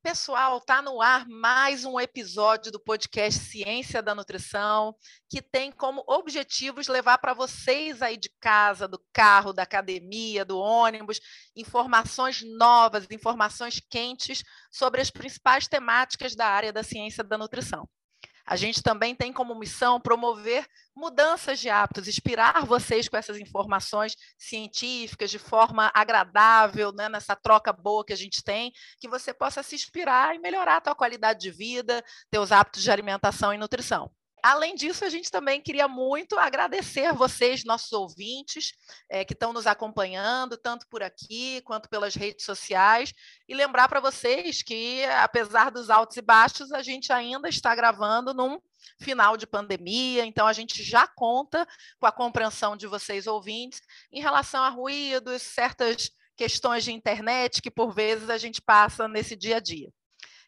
Pessoal, 0.00 0.60
tá 0.60 0.80
no 0.80 1.02
ar 1.02 1.26
mais 1.28 1.84
um 1.84 1.98
episódio 1.98 2.70
do 2.70 2.78
podcast 2.78 3.40
Ciência 3.40 4.00
da 4.00 4.14
Nutrição, 4.14 4.94
que 5.28 5.42
tem 5.42 5.72
como 5.72 6.04
objetivos 6.06 6.86
levar 6.86 7.18
para 7.18 7.34
vocês 7.34 8.00
aí 8.00 8.16
de 8.16 8.30
casa, 8.40 8.86
do 8.86 9.02
carro, 9.12 9.52
da 9.52 9.64
academia, 9.64 10.44
do 10.44 10.56
ônibus, 10.56 11.20
informações 11.54 12.42
novas, 12.42 13.06
informações 13.10 13.80
quentes 13.90 14.44
sobre 14.70 15.00
as 15.00 15.10
principais 15.10 15.66
temáticas 15.66 16.36
da 16.36 16.46
área 16.46 16.72
da 16.72 16.84
ciência 16.84 17.24
da 17.24 17.36
nutrição. 17.36 17.86
A 18.48 18.56
gente 18.56 18.82
também 18.82 19.14
tem 19.14 19.30
como 19.30 19.54
missão 19.54 20.00
promover 20.00 20.66
mudanças 20.96 21.60
de 21.60 21.68
hábitos, 21.68 22.08
inspirar 22.08 22.64
vocês 22.64 23.06
com 23.06 23.14
essas 23.18 23.36
informações 23.36 24.16
científicas 24.38 25.30
de 25.30 25.38
forma 25.38 25.92
agradável, 25.94 26.90
né, 26.90 27.10
nessa 27.10 27.36
troca 27.36 27.74
boa 27.74 28.02
que 28.02 28.12
a 28.14 28.16
gente 28.16 28.42
tem, 28.42 28.72
que 28.98 29.06
você 29.06 29.34
possa 29.34 29.62
se 29.62 29.74
inspirar 29.74 30.34
e 30.34 30.38
melhorar 30.38 30.76
a 30.76 30.80
tua 30.80 30.94
qualidade 30.94 31.40
de 31.40 31.50
vida, 31.50 32.02
teus 32.30 32.50
hábitos 32.50 32.82
de 32.82 32.90
alimentação 32.90 33.52
e 33.52 33.58
nutrição. 33.58 34.10
Além 34.42 34.74
disso, 34.74 35.04
a 35.04 35.08
gente 35.08 35.30
também 35.30 35.60
queria 35.60 35.88
muito 35.88 36.38
agradecer 36.38 37.12
vocês, 37.12 37.64
nossos 37.64 37.92
ouvintes, 37.92 38.72
eh, 39.08 39.24
que 39.24 39.32
estão 39.32 39.52
nos 39.52 39.66
acompanhando, 39.66 40.56
tanto 40.56 40.86
por 40.88 41.02
aqui 41.02 41.60
quanto 41.62 41.88
pelas 41.88 42.14
redes 42.14 42.44
sociais, 42.44 43.12
e 43.48 43.54
lembrar 43.54 43.88
para 43.88 44.00
vocês 44.00 44.62
que, 44.62 45.04
apesar 45.04 45.70
dos 45.70 45.90
altos 45.90 46.16
e 46.16 46.22
baixos, 46.22 46.72
a 46.72 46.82
gente 46.82 47.12
ainda 47.12 47.48
está 47.48 47.74
gravando 47.74 48.32
num 48.32 48.60
final 49.00 49.36
de 49.36 49.46
pandemia, 49.46 50.24
então 50.24 50.46
a 50.46 50.52
gente 50.52 50.82
já 50.82 51.06
conta 51.06 51.66
com 51.98 52.06
a 52.06 52.12
compreensão 52.12 52.76
de 52.76 52.86
vocês, 52.86 53.26
ouvintes, 53.26 53.80
em 54.12 54.20
relação 54.20 54.62
a 54.62 54.68
ruídos, 54.68 55.42
certas 55.42 56.10
questões 56.36 56.84
de 56.84 56.92
internet 56.92 57.60
que, 57.60 57.70
por 57.70 57.92
vezes, 57.92 58.30
a 58.30 58.38
gente 58.38 58.62
passa 58.62 59.08
nesse 59.08 59.34
dia 59.34 59.56
a 59.56 59.60
dia. 59.60 59.92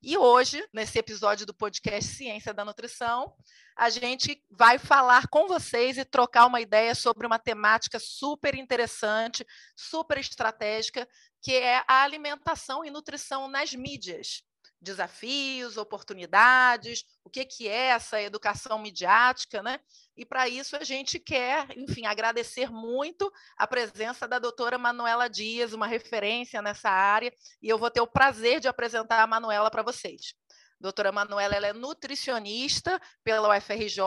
E 0.03 0.17
hoje, 0.17 0.67
nesse 0.73 0.99
episódio 0.99 1.45
do 1.45 1.53
podcast 1.53 2.15
Ciência 2.15 2.55
da 2.55 2.65
Nutrição, 2.65 3.35
a 3.77 3.91
gente 3.91 4.43
vai 4.51 4.79
falar 4.79 5.29
com 5.29 5.47
vocês 5.47 5.99
e 5.99 6.07
trocar 6.07 6.47
uma 6.47 6.59
ideia 6.59 6.95
sobre 6.95 7.27
uma 7.27 7.39
temática 7.39 7.99
super 8.01 8.55
interessante, 8.55 9.45
super 9.77 10.17
estratégica, 10.17 11.07
que 11.43 11.53
é 11.53 11.85
a 11.87 12.03
alimentação 12.03 12.83
e 12.83 12.91
nutrição 12.91 13.47
nas 13.47 13.75
mídias. 13.75 14.43
Desafios, 14.81 15.77
oportunidades, 15.77 17.05
o 17.23 17.31
que, 17.31 17.45
que 17.45 17.69
é 17.69 17.89
essa 17.89 18.21
educação 18.21 18.79
midiática, 18.79 19.63
né? 19.63 19.79
E 20.17 20.25
para 20.25 20.49
isso 20.49 20.77
a 20.77 20.85
gente 20.85 21.19
quer, 21.19 21.67
enfim, 21.77 22.07
agradecer 22.07 22.71
muito 22.71 23.31
a 23.57 23.67
presença 23.67 24.27
da 24.27 24.39
doutora 24.39 24.79
Manuela 24.79 25.29
Dias, 25.29 25.73
uma 25.73 25.87
referência 25.87 26.63
nessa 26.63 26.91
área, 26.91 27.33
e 27.63 27.69
eu 27.69 27.79
vou 27.79 27.91
ter 27.91 28.01
o 28.01 28.07
prazer 28.07 28.61
de 28.61 28.69
apresentar 28.69 29.23
a 29.23 29.27
Manuela 29.27 29.71
para 29.71 29.83
vocês. 29.83 30.35
Doutora 30.81 31.13
Manuela 31.13 31.55
ela 31.55 31.67
é 31.67 31.73
nutricionista 31.75 32.99
pela 33.23 33.55
UFRJ, 33.55 34.01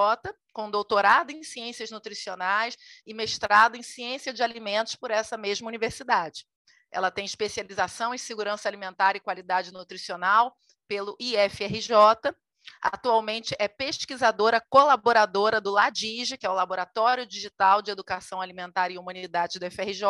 com 0.52 0.72
doutorado 0.72 1.30
em 1.30 1.44
ciências 1.44 1.92
nutricionais 1.92 2.76
e 3.06 3.14
mestrado 3.14 3.76
em 3.76 3.84
ciência 3.84 4.34
de 4.34 4.42
alimentos 4.42 4.96
por 4.96 5.12
essa 5.12 5.38
mesma 5.38 5.68
universidade. 5.68 6.48
Ela 6.94 7.12
tem 7.12 7.26
especialização 7.26 8.14
em 8.14 8.18
segurança 8.18 8.70
alimentar 8.70 9.16
e 9.16 9.20
qualidade 9.20 9.74
nutricional 9.74 10.56
pelo 10.88 11.16
IFRJ. 11.20 12.34
Atualmente 12.82 13.56
é 13.60 13.68
pesquisadora 13.68 14.62
colaboradora 14.70 15.60
do 15.60 15.72
LADIGE, 15.72 16.38
que 16.38 16.46
é 16.46 16.50
o 16.50 16.54
Laboratório 16.54 17.26
Digital 17.26 17.82
de 17.82 17.92
Educação 17.92 18.40
Alimentar 18.40 18.90
e 18.90 18.98
Humanidade 18.98 19.60
do 19.60 19.70
FRJ, 19.70 20.06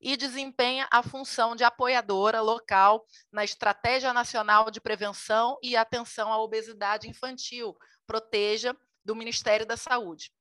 e 0.00 0.16
desempenha 0.16 0.86
a 0.90 1.02
função 1.02 1.56
de 1.56 1.64
apoiadora 1.64 2.40
local 2.40 3.04
na 3.32 3.44
Estratégia 3.44 4.12
Nacional 4.12 4.70
de 4.70 4.80
Prevenção 4.80 5.58
e 5.62 5.76
Atenção 5.76 6.32
à 6.32 6.38
Obesidade 6.38 7.08
Infantil, 7.08 7.76
Proteja, 8.06 8.74
do 9.04 9.14
Ministério 9.14 9.66
da 9.66 9.76
Saúde. 9.76 10.32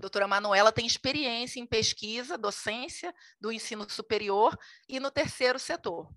Doutora 0.00 0.26
Manuela 0.26 0.72
tem 0.72 0.86
experiência 0.86 1.60
em 1.60 1.66
pesquisa, 1.66 2.38
docência 2.38 3.14
do 3.38 3.52
ensino 3.52 3.88
superior 3.88 4.58
e 4.88 4.98
no 4.98 5.10
terceiro 5.10 5.58
setor. 5.58 6.10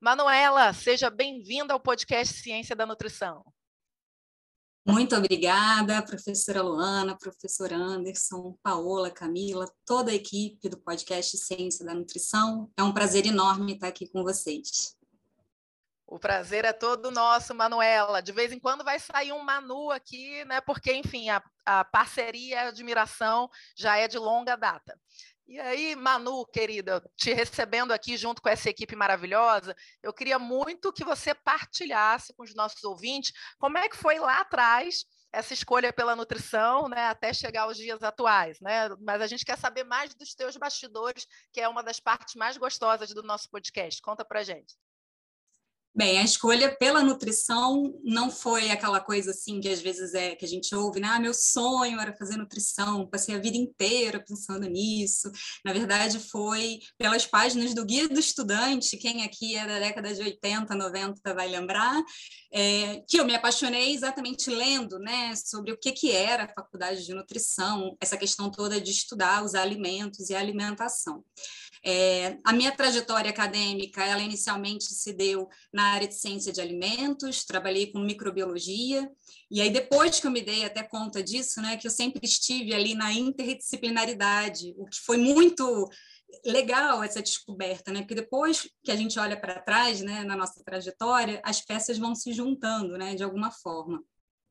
Manuela, 0.00 0.72
seja 0.72 1.08
bem-vinda 1.08 1.72
ao 1.72 1.78
podcast 1.78 2.34
Ciência 2.34 2.74
da 2.74 2.84
Nutrição. 2.84 3.44
Muito 4.84 5.14
obrigada, 5.14 6.02
professora 6.02 6.60
Luana, 6.60 7.16
professor 7.16 7.72
Anderson, 7.72 8.58
Paola, 8.64 9.12
Camila, 9.12 9.70
toda 9.86 10.10
a 10.10 10.14
equipe 10.14 10.68
do 10.68 10.80
podcast 10.80 11.38
Ciência 11.38 11.84
da 11.84 11.94
Nutrição. 11.94 12.68
É 12.76 12.82
um 12.82 12.92
prazer 12.92 13.26
enorme 13.26 13.74
estar 13.74 13.86
aqui 13.86 14.08
com 14.10 14.24
vocês. 14.24 14.96
O 16.10 16.18
prazer 16.18 16.64
é 16.64 16.72
todo 16.72 17.12
nosso, 17.12 17.54
Manuela. 17.54 18.20
De 18.20 18.32
vez 18.32 18.50
em 18.50 18.58
quando 18.58 18.82
vai 18.82 18.98
sair 18.98 19.32
um 19.32 19.44
Manu 19.44 19.92
aqui, 19.92 20.44
né? 20.44 20.60
Porque, 20.60 20.92
enfim, 20.92 21.30
a, 21.30 21.40
a 21.64 21.84
parceria 21.84 22.62
a 22.62 22.68
admiração 22.68 23.48
já 23.76 23.96
é 23.96 24.08
de 24.08 24.18
longa 24.18 24.56
data. 24.56 24.98
E 25.46 25.60
aí, 25.60 25.94
Manu, 25.94 26.44
querida, 26.46 27.00
te 27.16 27.32
recebendo 27.32 27.92
aqui 27.92 28.16
junto 28.16 28.42
com 28.42 28.48
essa 28.48 28.68
equipe 28.68 28.96
maravilhosa, 28.96 29.72
eu 30.02 30.12
queria 30.12 30.36
muito 30.36 30.92
que 30.92 31.04
você 31.04 31.32
partilhasse 31.32 32.34
com 32.34 32.42
os 32.42 32.56
nossos 32.56 32.82
ouvintes 32.82 33.32
como 33.56 33.78
é 33.78 33.88
que 33.88 33.96
foi 33.96 34.18
lá 34.18 34.40
atrás 34.40 35.04
essa 35.32 35.54
escolha 35.54 35.92
pela 35.92 36.16
nutrição, 36.16 36.88
né, 36.88 37.06
até 37.06 37.32
chegar 37.32 37.62
aos 37.62 37.76
dias 37.76 38.02
atuais, 38.02 38.58
né? 38.60 38.88
Mas 39.00 39.22
a 39.22 39.28
gente 39.28 39.44
quer 39.44 39.56
saber 39.56 39.84
mais 39.84 40.12
dos 40.12 40.34
teus 40.34 40.56
bastidores, 40.56 41.24
que 41.52 41.60
é 41.60 41.68
uma 41.68 41.84
das 41.84 42.00
partes 42.00 42.34
mais 42.34 42.56
gostosas 42.56 43.14
do 43.14 43.22
nosso 43.22 43.48
podcast. 43.48 44.02
Conta 44.02 44.24
pra 44.24 44.42
gente. 44.42 44.74
Bem, 45.92 46.18
a 46.18 46.22
escolha 46.22 46.72
pela 46.76 47.02
nutrição 47.02 47.92
não 48.04 48.30
foi 48.30 48.70
aquela 48.70 49.00
coisa 49.00 49.32
assim 49.32 49.60
que 49.60 49.68
às 49.68 49.80
vezes 49.80 50.14
é 50.14 50.36
que 50.36 50.44
a 50.44 50.48
gente 50.48 50.72
ouve, 50.72 51.00
né? 51.00 51.08
Ah, 51.10 51.18
meu 51.18 51.34
sonho 51.34 51.98
era 51.98 52.16
fazer 52.16 52.36
nutrição, 52.36 53.08
passei 53.08 53.34
a 53.34 53.40
vida 53.40 53.56
inteira 53.56 54.24
pensando 54.24 54.68
nisso. 54.68 55.28
Na 55.64 55.72
verdade, 55.72 56.20
foi 56.20 56.78
pelas 56.96 57.26
páginas 57.26 57.74
do 57.74 57.84
Guia 57.84 58.08
do 58.08 58.20
Estudante, 58.20 58.96
quem 58.98 59.24
aqui 59.24 59.56
é 59.56 59.66
da 59.66 59.80
década 59.80 60.14
de 60.14 60.22
80, 60.22 60.76
90 60.76 61.34
vai 61.34 61.48
lembrar, 61.48 62.00
é, 62.52 63.02
que 63.08 63.18
eu 63.18 63.24
me 63.24 63.34
apaixonei 63.34 63.92
exatamente 63.92 64.48
lendo, 64.48 64.96
né, 65.00 65.34
sobre 65.34 65.72
o 65.72 65.76
que 65.76 65.90
que 65.90 66.12
era 66.12 66.44
a 66.44 66.54
faculdade 66.54 67.04
de 67.04 67.12
nutrição, 67.12 67.96
essa 68.00 68.16
questão 68.16 68.48
toda 68.48 68.80
de 68.80 68.92
estudar 68.92 69.44
os 69.44 69.56
alimentos 69.56 70.30
e 70.30 70.36
a 70.36 70.38
alimentação. 70.38 71.24
É, 71.84 72.38
a 72.44 72.52
minha 72.52 72.70
trajetória 72.72 73.30
acadêmica, 73.30 74.04
ela 74.04 74.20
inicialmente 74.22 74.84
se 74.84 75.12
deu 75.12 75.48
na 75.72 75.84
área 75.94 76.06
de 76.06 76.14
ciência 76.14 76.52
de 76.52 76.60
alimentos, 76.60 77.44
trabalhei 77.44 77.90
com 77.90 77.98
microbiologia, 78.00 79.10
e 79.50 79.60
aí 79.60 79.70
depois 79.70 80.20
que 80.20 80.26
eu 80.26 80.30
me 80.30 80.42
dei 80.42 80.64
até 80.64 80.82
conta 80.82 81.22
disso, 81.22 81.60
né, 81.62 81.76
que 81.76 81.86
eu 81.86 81.90
sempre 81.90 82.20
estive 82.26 82.74
ali 82.74 82.94
na 82.94 83.12
interdisciplinaridade, 83.12 84.74
o 84.76 84.84
que 84.86 85.00
foi 85.00 85.16
muito 85.16 85.88
legal 86.44 87.02
essa 87.02 87.22
descoberta, 87.22 87.92
né? 87.92 88.00
Porque 88.00 88.14
depois 88.14 88.68
que 88.84 88.90
a 88.90 88.96
gente 88.96 89.18
olha 89.18 89.38
para 89.38 89.60
trás, 89.60 90.00
né, 90.00 90.22
na 90.24 90.36
nossa 90.36 90.62
trajetória, 90.64 91.40
as 91.44 91.60
peças 91.60 91.98
vão 91.98 92.14
se 92.14 92.32
juntando, 92.32 92.96
né, 92.96 93.14
de 93.14 93.24
alguma 93.24 93.50
forma. 93.50 94.02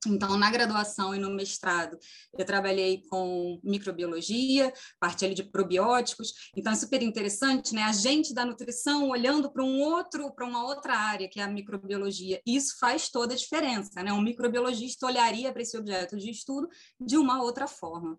Então, 0.08 0.38
na 0.38 0.50
graduação 0.50 1.14
e 1.14 1.20
no 1.20 1.30
mestrado, 1.30 1.98
eu 2.38 2.46
trabalhei 2.46 3.04
com 3.10 3.60
microbiologia, 3.62 4.72
parte 4.98 5.26
ali 5.26 5.34
de 5.34 5.44
probióticos. 5.44 6.32
Então, 6.56 6.72
é 6.72 6.76
super 6.76 7.02
interessante, 7.02 7.76
né? 7.76 7.84
A 7.84 7.92
gente 7.92 8.34
da 8.34 8.46
nutrição 8.46 9.10
olhando 9.10 9.52
para 9.52 9.64
um 9.64 9.82
outro, 9.82 10.34
para 10.34 10.46
uma 10.46 10.64
outra 10.64 10.96
área, 10.96 11.28
que 11.28 11.40
é 11.40 11.44
a 11.44 11.50
microbiologia. 11.50 12.42
Isso 12.46 12.78
faz 12.80 13.10
toda 13.10 13.34
a 13.34 13.38
diferença, 13.38 14.02
né? 14.02 14.14
Um 14.14 14.22
microbiologista 14.22 15.06
olharia 15.06 15.52
para 15.52 15.62
esse 15.62 15.78
objeto 15.78 16.16
de 16.16 16.30
estudo 16.30 16.70
de 17.00 17.18
uma 17.18 17.44
outra 17.44 17.68
forma. 17.68 18.18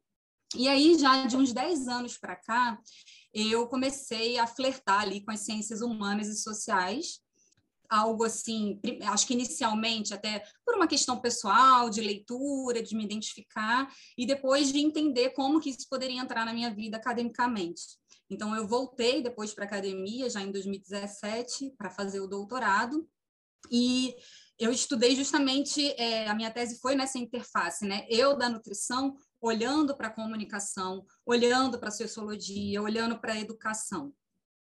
E 0.55 0.69
aí, 0.69 0.99
já 0.99 1.27
de 1.27 1.37
uns 1.37 1.53
10 1.53 1.89
anos 1.89 2.19
para 2.19 2.37
cá, 2.37 2.79
eu 3.33 3.69
comecei 3.69 4.39
a 4.39 4.47
flertar 4.47 5.01
ali 5.01 5.25
com 5.25 5.31
as 5.31 5.41
ciências 5.41 5.81
humanas 5.81 6.29
e 6.29 6.37
sociais, 6.37 7.21
algo 7.91 8.25
assim, 8.25 8.81
acho 9.09 9.27
que 9.27 9.35
inicialmente 9.35 10.15
até 10.15 10.45
por 10.65 10.77
uma 10.77 10.87
questão 10.87 11.21
pessoal, 11.21 11.91
de 11.91 12.01
leitura, 12.01 12.83
de 12.83 12.95
me 12.95 13.05
identificar, 13.05 13.93
e 14.17 14.25
depois 14.25 14.73
de 14.73 14.79
entender 14.79 15.31
como 15.31 15.61
que 15.61 15.71
isso 15.71 15.89
poderia 15.91 16.21
entrar 16.21 16.47
na 16.47 16.55
minha 16.55 16.73
vida 16.73 16.97
academicamente. 16.97 17.83
Então, 18.31 18.55
eu 18.55 18.67
voltei 18.67 19.21
depois 19.21 19.53
para 19.53 19.65
a 19.65 19.67
academia, 19.67 20.31
já 20.31 20.41
em 20.41 20.53
2017, 20.53 21.75
para 21.77 21.91
fazer 21.91 22.21
o 22.21 22.29
doutorado, 22.29 23.09
e 23.71 24.15
eu 24.57 24.71
estudei 24.71 25.17
justamente, 25.17 25.93
é, 25.99 26.29
a 26.29 26.35
minha 26.35 26.51
tese 26.51 26.79
foi 26.81 26.95
nessa 26.95 27.19
interface, 27.19 27.85
né? 27.85 28.07
Eu 28.09 28.37
da 28.37 28.49
nutrição 28.49 29.17
olhando 29.41 29.97
para 29.97 30.09
a 30.09 30.13
comunicação, 30.13 31.05
olhando 31.27 31.79
para 31.79 31.89
a 31.89 31.93
sociologia, 31.93 32.81
olhando 32.81 33.19
para 33.19 33.33
a 33.33 33.41
educação. 33.41 34.13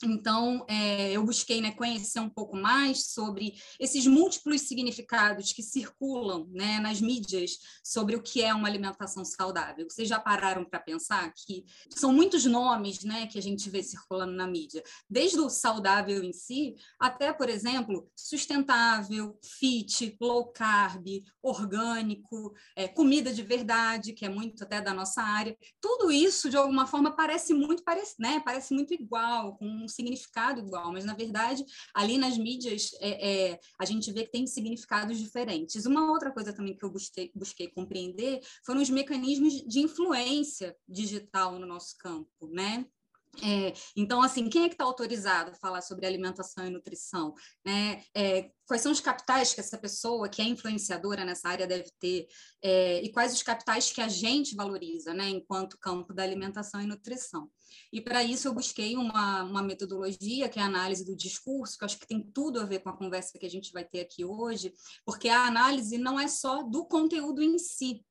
Então, 0.04 0.64
é, 0.68 1.10
eu 1.12 1.24
busquei 1.24 1.60
né, 1.60 1.72
conhecer 1.72 2.20
um 2.20 2.30
pouco 2.30 2.56
mais 2.56 3.06
sobre 3.12 3.54
esses 3.80 4.06
múltiplos 4.06 4.62
significados 4.62 5.52
que 5.52 5.62
circulam 5.62 6.48
né, 6.52 6.78
nas 6.78 7.00
mídias 7.00 7.58
sobre 7.82 8.14
o 8.14 8.22
que 8.22 8.42
é 8.42 8.54
uma 8.54 8.68
alimentação 8.68 9.24
saudável. 9.24 9.88
Vocês 9.90 10.08
já 10.08 10.20
pararam 10.20 10.64
para 10.64 10.78
pensar 10.78 11.32
que 11.34 11.64
são 11.90 12.12
muitos 12.12 12.44
nomes 12.44 13.02
né, 13.02 13.26
que 13.26 13.38
a 13.38 13.42
gente 13.42 13.68
vê 13.68 13.82
circulando 13.82 14.32
na 14.32 14.46
mídia, 14.46 14.82
desde 15.10 15.40
o 15.40 15.50
saudável 15.50 16.22
em 16.22 16.32
si, 16.32 16.76
até, 17.00 17.32
por 17.32 17.48
exemplo, 17.48 18.08
sustentável, 18.14 19.36
fit, 19.42 20.16
low 20.20 20.52
carb, 20.52 21.24
orgânico, 21.42 22.54
é, 22.76 22.86
comida 22.86 23.32
de 23.32 23.42
verdade, 23.42 24.12
que 24.12 24.24
é 24.24 24.28
muito 24.28 24.62
até 24.62 24.80
da 24.80 24.94
nossa 24.94 25.22
área. 25.22 25.56
Tudo 25.80 26.12
isso, 26.12 26.48
de 26.48 26.56
alguma 26.56 26.86
forma, 26.86 27.16
parece 27.16 27.52
muito, 27.52 27.82
parece, 27.82 28.14
né, 28.20 28.40
parece 28.44 28.72
muito 28.72 28.94
igual, 28.94 29.56
com 29.56 29.87
significado 29.88 30.60
igual, 30.60 30.92
mas 30.92 31.04
na 31.04 31.14
verdade 31.14 31.64
ali 31.94 32.18
nas 32.18 32.36
mídias 32.36 32.90
é, 33.00 33.50
é, 33.50 33.60
a 33.78 33.84
gente 33.84 34.12
vê 34.12 34.24
que 34.24 34.32
tem 34.32 34.46
significados 34.46 35.18
diferentes. 35.18 35.86
Uma 35.86 36.10
outra 36.10 36.32
coisa 36.32 36.52
também 36.52 36.76
que 36.76 36.84
eu 36.84 36.90
busquei, 36.90 37.30
busquei 37.34 37.68
compreender 37.68 38.40
foram 38.64 38.80
os 38.80 38.90
mecanismos 38.90 39.54
de 39.66 39.80
influência 39.80 40.76
digital 40.88 41.58
no 41.58 41.66
nosso 41.66 41.96
campo, 41.98 42.48
né? 42.50 42.86
É, 43.42 43.72
então, 43.96 44.20
assim, 44.20 44.48
quem 44.48 44.64
é 44.64 44.68
que 44.68 44.74
está 44.74 44.84
autorizado 44.84 45.50
a 45.50 45.54
falar 45.54 45.80
sobre 45.80 46.06
alimentação 46.06 46.66
e 46.66 46.70
nutrição? 46.70 47.34
Né? 47.64 48.02
É, 48.14 48.50
quais 48.66 48.82
são 48.82 48.90
os 48.90 49.00
capitais 49.00 49.54
que 49.54 49.60
essa 49.60 49.78
pessoa 49.78 50.28
que 50.28 50.42
é 50.42 50.44
influenciadora 50.44 51.24
nessa 51.24 51.48
área 51.48 51.66
deve 51.66 51.90
ter? 52.00 52.26
É, 52.62 53.02
e 53.02 53.10
quais 53.12 53.32
os 53.32 53.42
capitais 53.42 53.92
que 53.92 54.00
a 54.00 54.08
gente 54.08 54.56
valoriza, 54.56 55.14
né, 55.14 55.28
enquanto 55.28 55.78
campo 55.78 56.12
da 56.12 56.22
alimentação 56.22 56.80
e 56.80 56.86
nutrição? 56.86 57.48
E 57.92 58.00
para 58.00 58.24
isso 58.24 58.48
eu 58.48 58.54
busquei 58.54 58.96
uma, 58.96 59.44
uma 59.44 59.62
metodologia 59.62 60.48
que 60.48 60.58
é 60.58 60.62
a 60.62 60.66
análise 60.66 61.04
do 61.04 61.16
discurso, 61.16 61.78
que 61.78 61.84
eu 61.84 61.86
acho 61.86 61.98
que 61.98 62.06
tem 62.06 62.22
tudo 62.34 62.60
a 62.60 62.64
ver 62.64 62.80
com 62.80 62.88
a 62.88 62.96
conversa 62.96 63.38
que 63.38 63.46
a 63.46 63.50
gente 63.50 63.72
vai 63.72 63.84
ter 63.84 64.00
aqui 64.00 64.24
hoje, 64.24 64.72
porque 65.04 65.28
a 65.28 65.46
análise 65.46 65.96
não 65.96 66.18
é 66.18 66.26
só 66.26 66.62
do 66.62 66.84
conteúdo 66.86 67.42
em 67.42 67.58
si, 67.58 68.04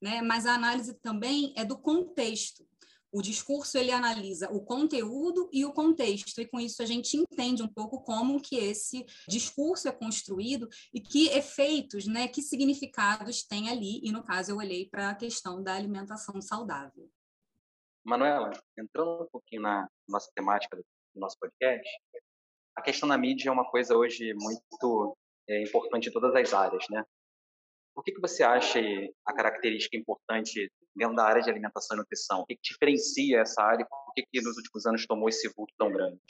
né, 0.00 0.20
mas 0.20 0.44
a 0.44 0.54
análise 0.54 0.94
também 1.00 1.52
é 1.56 1.64
do 1.64 1.78
contexto. 1.78 2.66
O 3.16 3.22
discurso 3.22 3.78
ele 3.78 3.90
analisa 3.90 4.52
o 4.52 4.62
conteúdo 4.62 5.48
e 5.50 5.64
o 5.64 5.72
contexto, 5.72 6.38
e 6.38 6.46
com 6.46 6.60
isso 6.60 6.82
a 6.82 6.84
gente 6.84 7.16
entende 7.16 7.62
um 7.62 7.66
pouco 7.66 8.02
como 8.02 8.42
que 8.42 8.56
esse 8.56 9.06
discurso 9.26 9.88
é 9.88 9.92
construído 9.92 10.68
e 10.92 11.00
que 11.00 11.28
efeitos, 11.30 12.06
né, 12.06 12.28
que 12.28 12.42
significados 12.42 13.42
tem 13.42 13.70
ali, 13.70 14.06
e 14.06 14.12
no 14.12 14.22
caso 14.22 14.50
eu 14.52 14.58
olhei 14.58 14.86
para 14.86 15.08
a 15.08 15.14
questão 15.14 15.62
da 15.62 15.74
alimentação 15.74 16.42
saudável. 16.42 17.10
Manuela, 18.04 18.50
entrando 18.78 19.22
um 19.22 19.28
pouquinho 19.32 19.62
na 19.62 19.88
nossa 20.06 20.30
temática 20.34 20.76
do 20.76 20.84
nosso 21.14 21.38
podcast, 21.38 21.88
a 22.76 22.82
questão 22.82 23.08
da 23.08 23.16
mídia 23.16 23.48
é 23.48 23.52
uma 23.52 23.64
coisa 23.70 23.96
hoje 23.96 24.34
muito 24.34 25.16
é, 25.48 25.62
importante 25.62 26.10
em 26.10 26.12
todas 26.12 26.34
as 26.34 26.52
áreas, 26.52 26.84
né? 26.90 27.02
Por 27.94 28.04
que, 28.04 28.12
que 28.12 28.20
você 28.20 28.42
acha 28.42 28.78
a 29.24 29.32
característica 29.32 29.96
importante 29.96 30.70
dentro 30.96 31.14
da 31.14 31.24
área 31.24 31.42
de 31.42 31.50
alimentação 31.50 31.96
e 31.96 31.98
nutrição? 31.98 32.40
O 32.40 32.46
que, 32.46 32.56
que 32.56 32.72
diferencia 32.72 33.40
essa 33.40 33.62
área 33.62 33.82
e 33.82 33.86
por 33.88 34.14
que, 34.14 34.24
que 34.32 34.40
nos 34.40 34.56
últimos 34.56 34.86
anos 34.86 35.06
tomou 35.06 35.28
esse 35.28 35.48
vulto 35.54 35.74
tão 35.78 35.92
grande? 35.92 36.20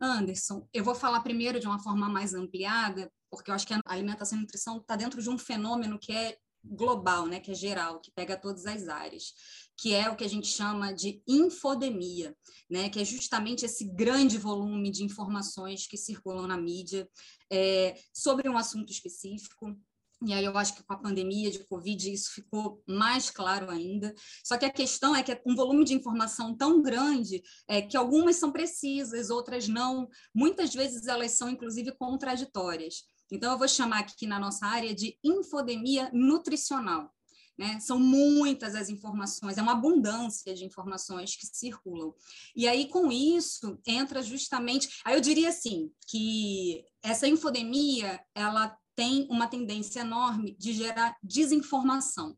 Anderson, 0.00 0.66
eu 0.72 0.82
vou 0.82 0.94
falar 0.94 1.20
primeiro 1.20 1.60
de 1.60 1.66
uma 1.66 1.78
forma 1.78 2.08
mais 2.08 2.34
ampliada, 2.34 3.10
porque 3.30 3.50
eu 3.50 3.54
acho 3.54 3.66
que 3.66 3.74
a 3.74 3.80
alimentação 3.86 4.38
e 4.38 4.40
nutrição 4.40 4.78
está 4.78 4.96
dentro 4.96 5.22
de 5.22 5.30
um 5.30 5.38
fenômeno 5.38 5.98
que 5.98 6.12
é 6.12 6.36
global, 6.64 7.26
né, 7.26 7.40
que 7.40 7.50
é 7.50 7.54
geral, 7.54 8.00
que 8.00 8.12
pega 8.12 8.36
todas 8.36 8.66
as 8.66 8.88
áreas, 8.88 9.34
que 9.76 9.94
é 9.94 10.08
o 10.08 10.16
que 10.16 10.24
a 10.24 10.28
gente 10.28 10.46
chama 10.46 10.92
de 10.92 11.20
infodemia, 11.26 12.36
né, 12.70 12.88
que 12.88 13.00
é 13.00 13.04
justamente 13.04 13.64
esse 13.64 13.84
grande 13.84 14.38
volume 14.38 14.90
de 14.90 15.02
informações 15.02 15.86
que 15.86 15.96
circulam 15.96 16.46
na 16.46 16.56
mídia 16.56 17.08
é, 17.50 17.96
sobre 18.12 18.48
um 18.48 18.56
assunto 18.56 18.92
específico, 18.92 19.76
e 20.24 20.32
aí 20.32 20.44
eu 20.44 20.56
acho 20.56 20.74
que 20.74 20.82
com 20.82 20.92
a 20.92 20.98
pandemia 20.98 21.50
de 21.50 21.64
Covid 21.64 22.12
isso 22.12 22.32
ficou 22.32 22.82
mais 22.86 23.30
claro 23.30 23.70
ainda. 23.70 24.14
Só 24.44 24.56
que 24.56 24.64
a 24.64 24.70
questão 24.70 25.16
é 25.16 25.22
que 25.22 25.32
é 25.32 25.42
um 25.46 25.54
volume 25.54 25.84
de 25.84 25.94
informação 25.94 26.56
tão 26.56 26.80
grande 26.80 27.42
é, 27.66 27.82
que 27.82 27.96
algumas 27.96 28.36
são 28.36 28.52
precisas, 28.52 29.30
outras 29.30 29.68
não. 29.68 30.08
Muitas 30.34 30.72
vezes 30.74 31.06
elas 31.06 31.32
são, 31.32 31.48
inclusive, 31.48 31.92
contraditórias. 31.92 33.04
Então, 33.30 33.52
eu 33.52 33.58
vou 33.58 33.68
chamar 33.68 34.00
aqui 34.00 34.26
na 34.26 34.38
nossa 34.38 34.66
área 34.66 34.94
de 34.94 35.18
infodemia 35.24 36.10
nutricional. 36.12 37.10
Né? 37.58 37.78
São 37.80 37.98
muitas 37.98 38.74
as 38.74 38.88
informações, 38.88 39.58
é 39.58 39.62
uma 39.62 39.72
abundância 39.72 40.54
de 40.54 40.64
informações 40.64 41.36
que 41.36 41.46
circulam. 41.46 42.14
E 42.56 42.66
aí, 42.66 42.88
com 42.88 43.10
isso, 43.10 43.78
entra 43.86 44.22
justamente. 44.22 44.88
Aí 45.04 45.14
eu 45.14 45.20
diria 45.20 45.48
assim 45.48 45.90
que 46.06 46.84
essa 47.02 47.28
infodemia 47.28 48.20
ela 48.34 48.76
tem 48.94 49.26
uma 49.30 49.46
tendência 49.46 50.00
enorme 50.00 50.56
de 50.58 50.72
gerar 50.72 51.16
desinformação, 51.22 52.36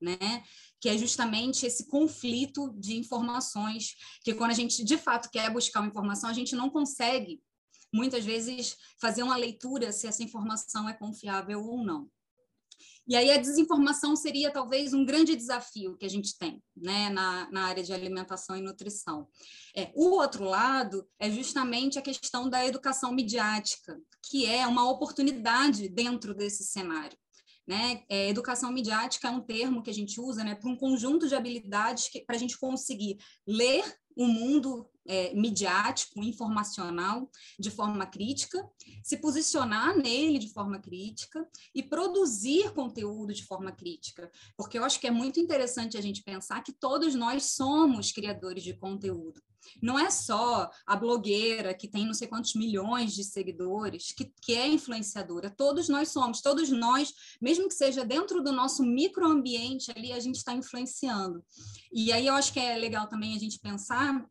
né? 0.00 0.42
Que 0.80 0.88
é 0.88 0.98
justamente 0.98 1.66
esse 1.66 1.86
conflito 1.88 2.72
de 2.78 2.96
informações, 2.96 3.94
que 4.22 4.34
quando 4.34 4.50
a 4.50 4.54
gente 4.54 4.84
de 4.84 4.96
fato 4.96 5.30
quer 5.30 5.50
buscar 5.50 5.80
uma 5.80 5.88
informação, 5.88 6.30
a 6.30 6.34
gente 6.34 6.54
não 6.54 6.70
consegue 6.70 7.40
muitas 7.92 8.24
vezes 8.24 8.76
fazer 9.00 9.22
uma 9.22 9.36
leitura 9.36 9.92
se 9.92 10.06
essa 10.06 10.22
informação 10.22 10.88
é 10.88 10.92
confiável 10.92 11.64
ou 11.64 11.84
não. 11.84 12.10
E 13.08 13.14
aí 13.14 13.30
a 13.30 13.36
desinformação 13.36 14.16
seria 14.16 14.50
talvez 14.50 14.92
um 14.92 15.04
grande 15.04 15.36
desafio 15.36 15.96
que 15.96 16.04
a 16.04 16.10
gente 16.10 16.36
tem 16.36 16.60
né, 16.76 17.08
na, 17.08 17.48
na 17.52 17.66
área 17.66 17.82
de 17.82 17.92
alimentação 17.92 18.56
e 18.56 18.60
nutrição. 18.60 19.28
É, 19.76 19.92
o 19.94 20.10
outro 20.10 20.44
lado 20.44 21.06
é 21.18 21.30
justamente 21.30 21.98
a 21.98 22.02
questão 22.02 22.50
da 22.50 22.66
educação 22.66 23.12
midiática, 23.12 23.96
que 24.28 24.44
é 24.44 24.66
uma 24.66 24.90
oportunidade 24.90 25.88
dentro 25.88 26.34
desse 26.34 26.64
cenário. 26.64 27.16
Né? 27.64 28.04
É, 28.08 28.28
educação 28.28 28.72
midiática 28.72 29.28
é 29.28 29.30
um 29.30 29.40
termo 29.40 29.82
que 29.82 29.90
a 29.90 29.94
gente 29.94 30.20
usa 30.20 30.42
né, 30.42 30.54
para 30.54 30.70
um 30.70 30.76
conjunto 30.76 31.28
de 31.28 31.34
habilidades 31.34 32.08
para 32.26 32.36
a 32.36 32.38
gente 32.38 32.58
conseguir 32.58 33.18
ler 33.46 33.84
o 34.16 34.26
mundo 34.26 34.88
é, 35.06 35.34
midiático, 35.34 36.22
informacional, 36.22 37.30
de 37.58 37.70
forma 37.70 38.06
crítica, 38.06 38.68
se 39.02 39.16
posicionar 39.16 39.96
nele 39.96 40.38
de 40.38 40.52
forma 40.52 40.78
crítica 40.78 41.46
e 41.74 41.82
produzir 41.82 42.72
conteúdo 42.72 43.32
de 43.32 43.44
forma 43.44 43.72
crítica. 43.72 44.30
Porque 44.56 44.78
eu 44.78 44.84
acho 44.84 45.00
que 45.00 45.06
é 45.06 45.10
muito 45.10 45.40
interessante 45.40 45.96
a 45.96 46.00
gente 46.00 46.22
pensar 46.22 46.62
que 46.62 46.72
todos 46.72 47.14
nós 47.14 47.44
somos 47.44 48.12
criadores 48.12 48.62
de 48.62 48.74
conteúdo. 48.74 49.40
Não 49.82 49.98
é 49.98 50.10
só 50.10 50.70
a 50.86 50.96
blogueira 50.96 51.74
que 51.74 51.88
tem 51.88 52.06
não 52.06 52.14
sei 52.14 52.28
quantos 52.28 52.54
milhões 52.54 53.12
de 53.12 53.24
seguidores, 53.24 54.12
que, 54.12 54.32
que 54.40 54.54
é 54.54 54.66
influenciadora. 54.66 55.50
Todos 55.50 55.88
nós 55.88 56.08
somos, 56.10 56.40
todos 56.40 56.70
nós, 56.70 57.12
mesmo 57.40 57.68
que 57.68 57.74
seja 57.74 58.04
dentro 58.04 58.42
do 58.42 58.52
nosso 58.52 58.82
microambiente 58.82 59.90
ali, 59.90 60.12
a 60.12 60.20
gente 60.20 60.36
está 60.36 60.52
influenciando. 60.52 61.44
E 61.92 62.12
aí 62.12 62.26
eu 62.26 62.34
acho 62.34 62.52
que 62.52 62.60
é 62.60 62.76
legal 62.76 63.06
também 63.08 63.34
a 63.34 63.38
gente 63.38 63.58
pensar 63.58 64.24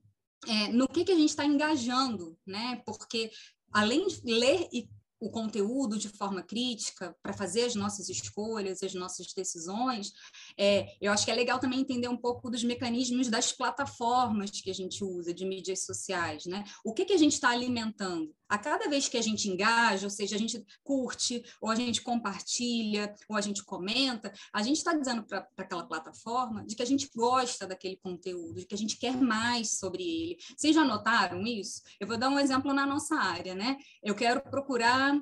é, 0.48 0.68
no 0.70 0.88
que, 0.88 1.04
que 1.04 1.12
a 1.12 1.16
gente 1.16 1.30
está 1.30 1.46
engajando, 1.46 2.38
né? 2.46 2.82
Porque 2.86 3.32
além 3.72 4.08
de 4.08 4.22
ler 4.26 4.68
e 4.72 4.90
o 5.20 5.30
conteúdo 5.30 5.98
de 5.98 6.10
forma 6.10 6.44
crítica 6.44 7.16
para 7.24 7.34
fazer 7.34 7.64
as 7.64 7.76
nossas 7.76 8.10
escolhas, 8.10 8.84
as 8.84 8.94
nossas 8.94 9.34
decisões, 9.34 10.12
é, 10.58 10.96
eu 11.02 11.12
acho 11.12 11.26
que 11.26 11.32
é 11.32 11.36
legal 11.36 11.58
também 11.58 11.80
entender 11.80 12.08
um 12.08 12.18
pouco 12.18 12.50
dos 12.50 12.64
mecanismos 12.64 13.28
das 13.28 13.52
plataformas 13.52 14.52
que 14.52 14.70
a 14.70 14.74
gente 14.74 15.04
usa 15.04 15.34
de 15.34 15.46
mídias 15.46 15.86
sociais, 15.86 16.46
né? 16.46 16.64
O 16.84 16.94
que, 16.94 17.06
que 17.06 17.14
a 17.14 17.18
gente 17.18 17.34
está 17.34 17.50
alimentando? 17.50 18.34
A 18.48 18.58
cada 18.58 18.88
vez 18.88 19.08
que 19.08 19.18
a 19.18 19.22
gente 19.22 19.50
engaja, 19.50 20.06
ou 20.06 20.10
seja, 20.10 20.36
a 20.36 20.40
gente 20.40 20.64
curte, 20.84 21.44
ou 21.60 21.70
a 21.70 21.76
gente 21.76 22.02
compartilha, 22.02 23.14
ou 23.28 23.36
a 23.36 23.42
gente 23.42 23.64
comenta, 23.64 24.32
a 24.54 24.62
gente 24.62 24.78
está 24.78 24.94
dizendo 24.94 25.24
para 25.24 25.48
aquela 25.58 25.86
plataforma 25.88 26.64
de 26.66 26.76
que 26.76 26.84
a 26.84 26.86
gente 26.86 27.10
gosta 27.16 27.66
daquele 27.66 27.98
conteúdo, 27.98 28.60
de 28.60 28.66
que 28.66 28.76
a 28.76 28.78
gente 28.78 28.98
quer 28.98 29.16
mais 29.16 29.80
sobre 29.80 30.04
ele. 30.04 30.38
Vocês 30.56 30.76
já 30.76 30.84
notaram 30.84 31.42
isso? 31.42 31.82
Eu 32.00 32.08
vou 32.08 32.18
dar 32.18 32.30
um 32.30 32.40
exemplo 32.40 32.74
na 32.74 32.86
nossa 32.86 33.16
área, 33.16 33.56
né? 33.56 33.78
Eu 34.04 34.14
quero 34.14 34.42
procurar 34.42 35.20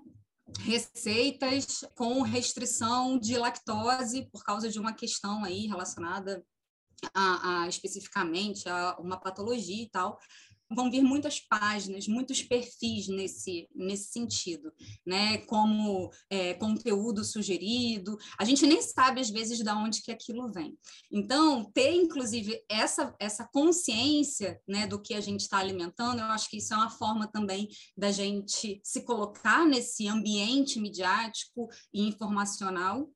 receitas 0.60 1.86
com 1.96 2.22
restrição 2.22 3.18
de 3.18 3.38
lactose 3.38 4.28
por 4.32 4.44
causa 4.44 4.70
de 4.70 4.78
uma 4.78 4.94
questão 4.94 5.44
aí 5.44 5.68
relacionada 5.68 6.46
a, 7.14 7.64
a, 7.64 7.68
especificamente 7.68 8.68
a 8.70 8.98
uma 9.00 9.18
patologia 9.18 9.84
e 9.84 9.90
tal 9.90 10.20
vão 10.76 10.90
vir 10.90 11.02
muitas 11.02 11.40
páginas, 11.40 12.08
muitos 12.08 12.42
perfis 12.42 13.08
nesse, 13.08 13.68
nesse 13.74 14.12
sentido, 14.12 14.72
né? 15.06 15.38
Como 15.40 16.12
é, 16.30 16.54
conteúdo 16.54 17.24
sugerido. 17.24 18.18
A 18.38 18.46
gente 18.46 18.66
nem 18.66 18.82
sabe, 18.82 19.22
às 19.22 19.30
vezes, 19.30 19.60
de 19.60 19.70
onde 19.70 20.02
que 20.02 20.12
aquilo 20.12 20.52
vem. 20.52 20.78
Então, 21.12 21.70
ter, 21.74 21.94
inclusive, 21.94 22.64
essa, 22.70 23.16
essa 23.20 23.48
consciência 23.52 24.62
né, 24.68 24.88
do 24.88 25.02
que 25.02 25.14
a 25.14 25.22
gente 25.22 25.42
está 25.42 25.58
alimentando, 25.58 26.20
eu 26.20 26.26
acho 26.26 26.50
que 26.50 26.58
isso 26.58 26.74
é 26.74 26.78
uma 26.78 26.90
forma 26.90 27.28
também 27.28 27.70
da 27.98 28.12
gente 28.12 28.80
se 28.84 29.02
colocar 29.02 29.66
nesse 29.66 30.08
ambiente 30.08 30.80
midiático 30.80 31.68
e 31.94 32.02
informacional 32.02 33.10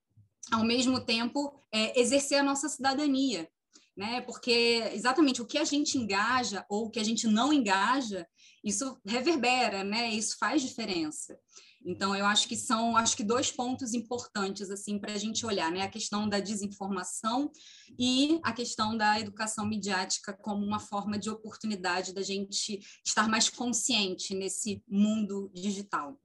ao 0.52 0.64
mesmo 0.64 1.00
tempo 1.00 1.54
é, 1.72 2.00
exercer 2.00 2.40
a 2.40 2.44
nossa 2.44 2.70
cidadania, 2.70 3.50
né? 3.98 4.22
Porque 4.22 4.92
exatamente 4.94 5.42
o 5.42 5.46
que 5.46 5.58
a 5.58 5.64
gente 5.64 5.98
engaja 5.98 6.64
ou 6.70 6.86
o 6.86 6.90
que 6.92 7.00
a 7.00 7.04
gente 7.04 7.26
não 7.26 7.52
engaja, 7.52 8.28
isso 8.64 9.02
reverbera, 9.04 9.84
né? 9.84 10.12
Isso 10.12 10.38
faz 10.38 10.62
diferença. 10.62 11.38
Então, 11.84 12.16
eu 12.16 12.26
acho 12.26 12.48
que 12.48 12.56
são, 12.56 12.98
acho 12.98 13.16
que 13.16 13.24
dois 13.24 13.50
pontos 13.50 13.94
importantes 13.94 14.70
assim 14.70 15.00
para 15.00 15.14
a 15.14 15.18
gente 15.18 15.46
olhar, 15.46 15.72
né? 15.72 15.82
A 15.82 15.90
questão 15.90 16.28
da 16.28 16.40
desinformação 16.40 17.52
e 17.98 18.40
a 18.44 18.54
questão 18.54 18.96
da 18.96 19.20
educação 19.20 19.66
midiática 19.66 20.34
como 20.34 20.66
uma 20.66 20.80
forma 20.80 21.18
de 21.18 21.30
oportunidade 21.30 22.14
da 22.14 22.22
gente 22.22 22.80
estar 23.06 23.28
mais 23.28 23.50
consciente 23.50 24.36
nesse 24.36 24.84
mundo 24.88 25.50
digital. 25.54 26.20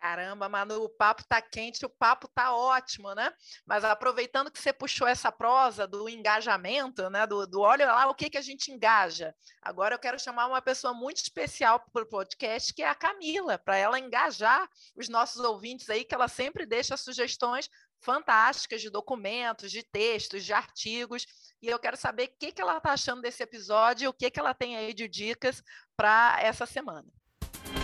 Caramba, 0.00 0.48
Manu, 0.48 0.82
o 0.84 0.88
papo 0.88 1.22
tá 1.28 1.42
quente, 1.42 1.84
o 1.84 1.90
papo 1.90 2.26
tá 2.28 2.56
ótimo, 2.56 3.14
né? 3.14 3.30
Mas 3.66 3.84
aproveitando 3.84 4.50
que 4.50 4.58
você 4.58 4.72
puxou 4.72 5.06
essa 5.06 5.30
prosa 5.30 5.86
do 5.86 6.08
engajamento, 6.08 7.10
né? 7.10 7.26
Do, 7.26 7.46
do 7.46 7.60
olha 7.60 7.84
lá 7.84 8.08
o 8.08 8.14
que, 8.14 8.30
que 8.30 8.38
a 8.38 8.42
gente 8.42 8.72
engaja. 8.72 9.34
Agora 9.60 9.94
eu 9.94 9.98
quero 9.98 10.18
chamar 10.18 10.46
uma 10.46 10.62
pessoa 10.62 10.94
muito 10.94 11.18
especial 11.18 11.84
para 11.92 12.02
o 12.02 12.08
podcast, 12.08 12.72
que 12.72 12.82
é 12.82 12.88
a 12.88 12.94
Camila, 12.94 13.58
para 13.58 13.76
ela 13.76 13.98
engajar 13.98 14.66
os 14.96 15.06
nossos 15.10 15.44
ouvintes 15.44 15.90
aí, 15.90 16.02
que 16.02 16.14
ela 16.14 16.28
sempre 16.28 16.64
deixa 16.64 16.96
sugestões 16.96 17.68
fantásticas 18.00 18.80
de 18.80 18.88
documentos, 18.88 19.70
de 19.70 19.82
textos, 19.82 20.46
de 20.46 20.54
artigos. 20.54 21.26
E 21.60 21.68
eu 21.68 21.78
quero 21.78 21.98
saber 21.98 22.24
o 22.24 22.38
que, 22.38 22.52
que 22.52 22.62
ela 22.62 22.78
está 22.78 22.92
achando 22.94 23.20
desse 23.20 23.42
episódio 23.42 24.06
e 24.06 24.08
o 24.08 24.14
que, 24.14 24.30
que 24.30 24.40
ela 24.40 24.54
tem 24.54 24.78
aí 24.78 24.94
de 24.94 25.06
dicas 25.06 25.62
para 25.94 26.38
essa 26.40 26.64
semana. 26.64 27.19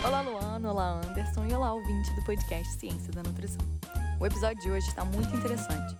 Olá, 0.03 0.21
Luana, 0.21 0.71
olá, 0.71 1.01
Anderson 1.05 1.45
e 1.45 1.53
olá, 1.53 1.73
ouvinte 1.73 2.13
do 2.13 2.23
podcast 2.23 2.73
Ciência 2.77 3.11
da 3.11 3.23
Nutrição. 3.23 3.61
O 4.19 4.25
episódio 4.25 4.61
de 4.61 4.71
hoje 4.71 4.87
está 4.87 5.03
muito 5.03 5.35
interessante. 5.35 5.95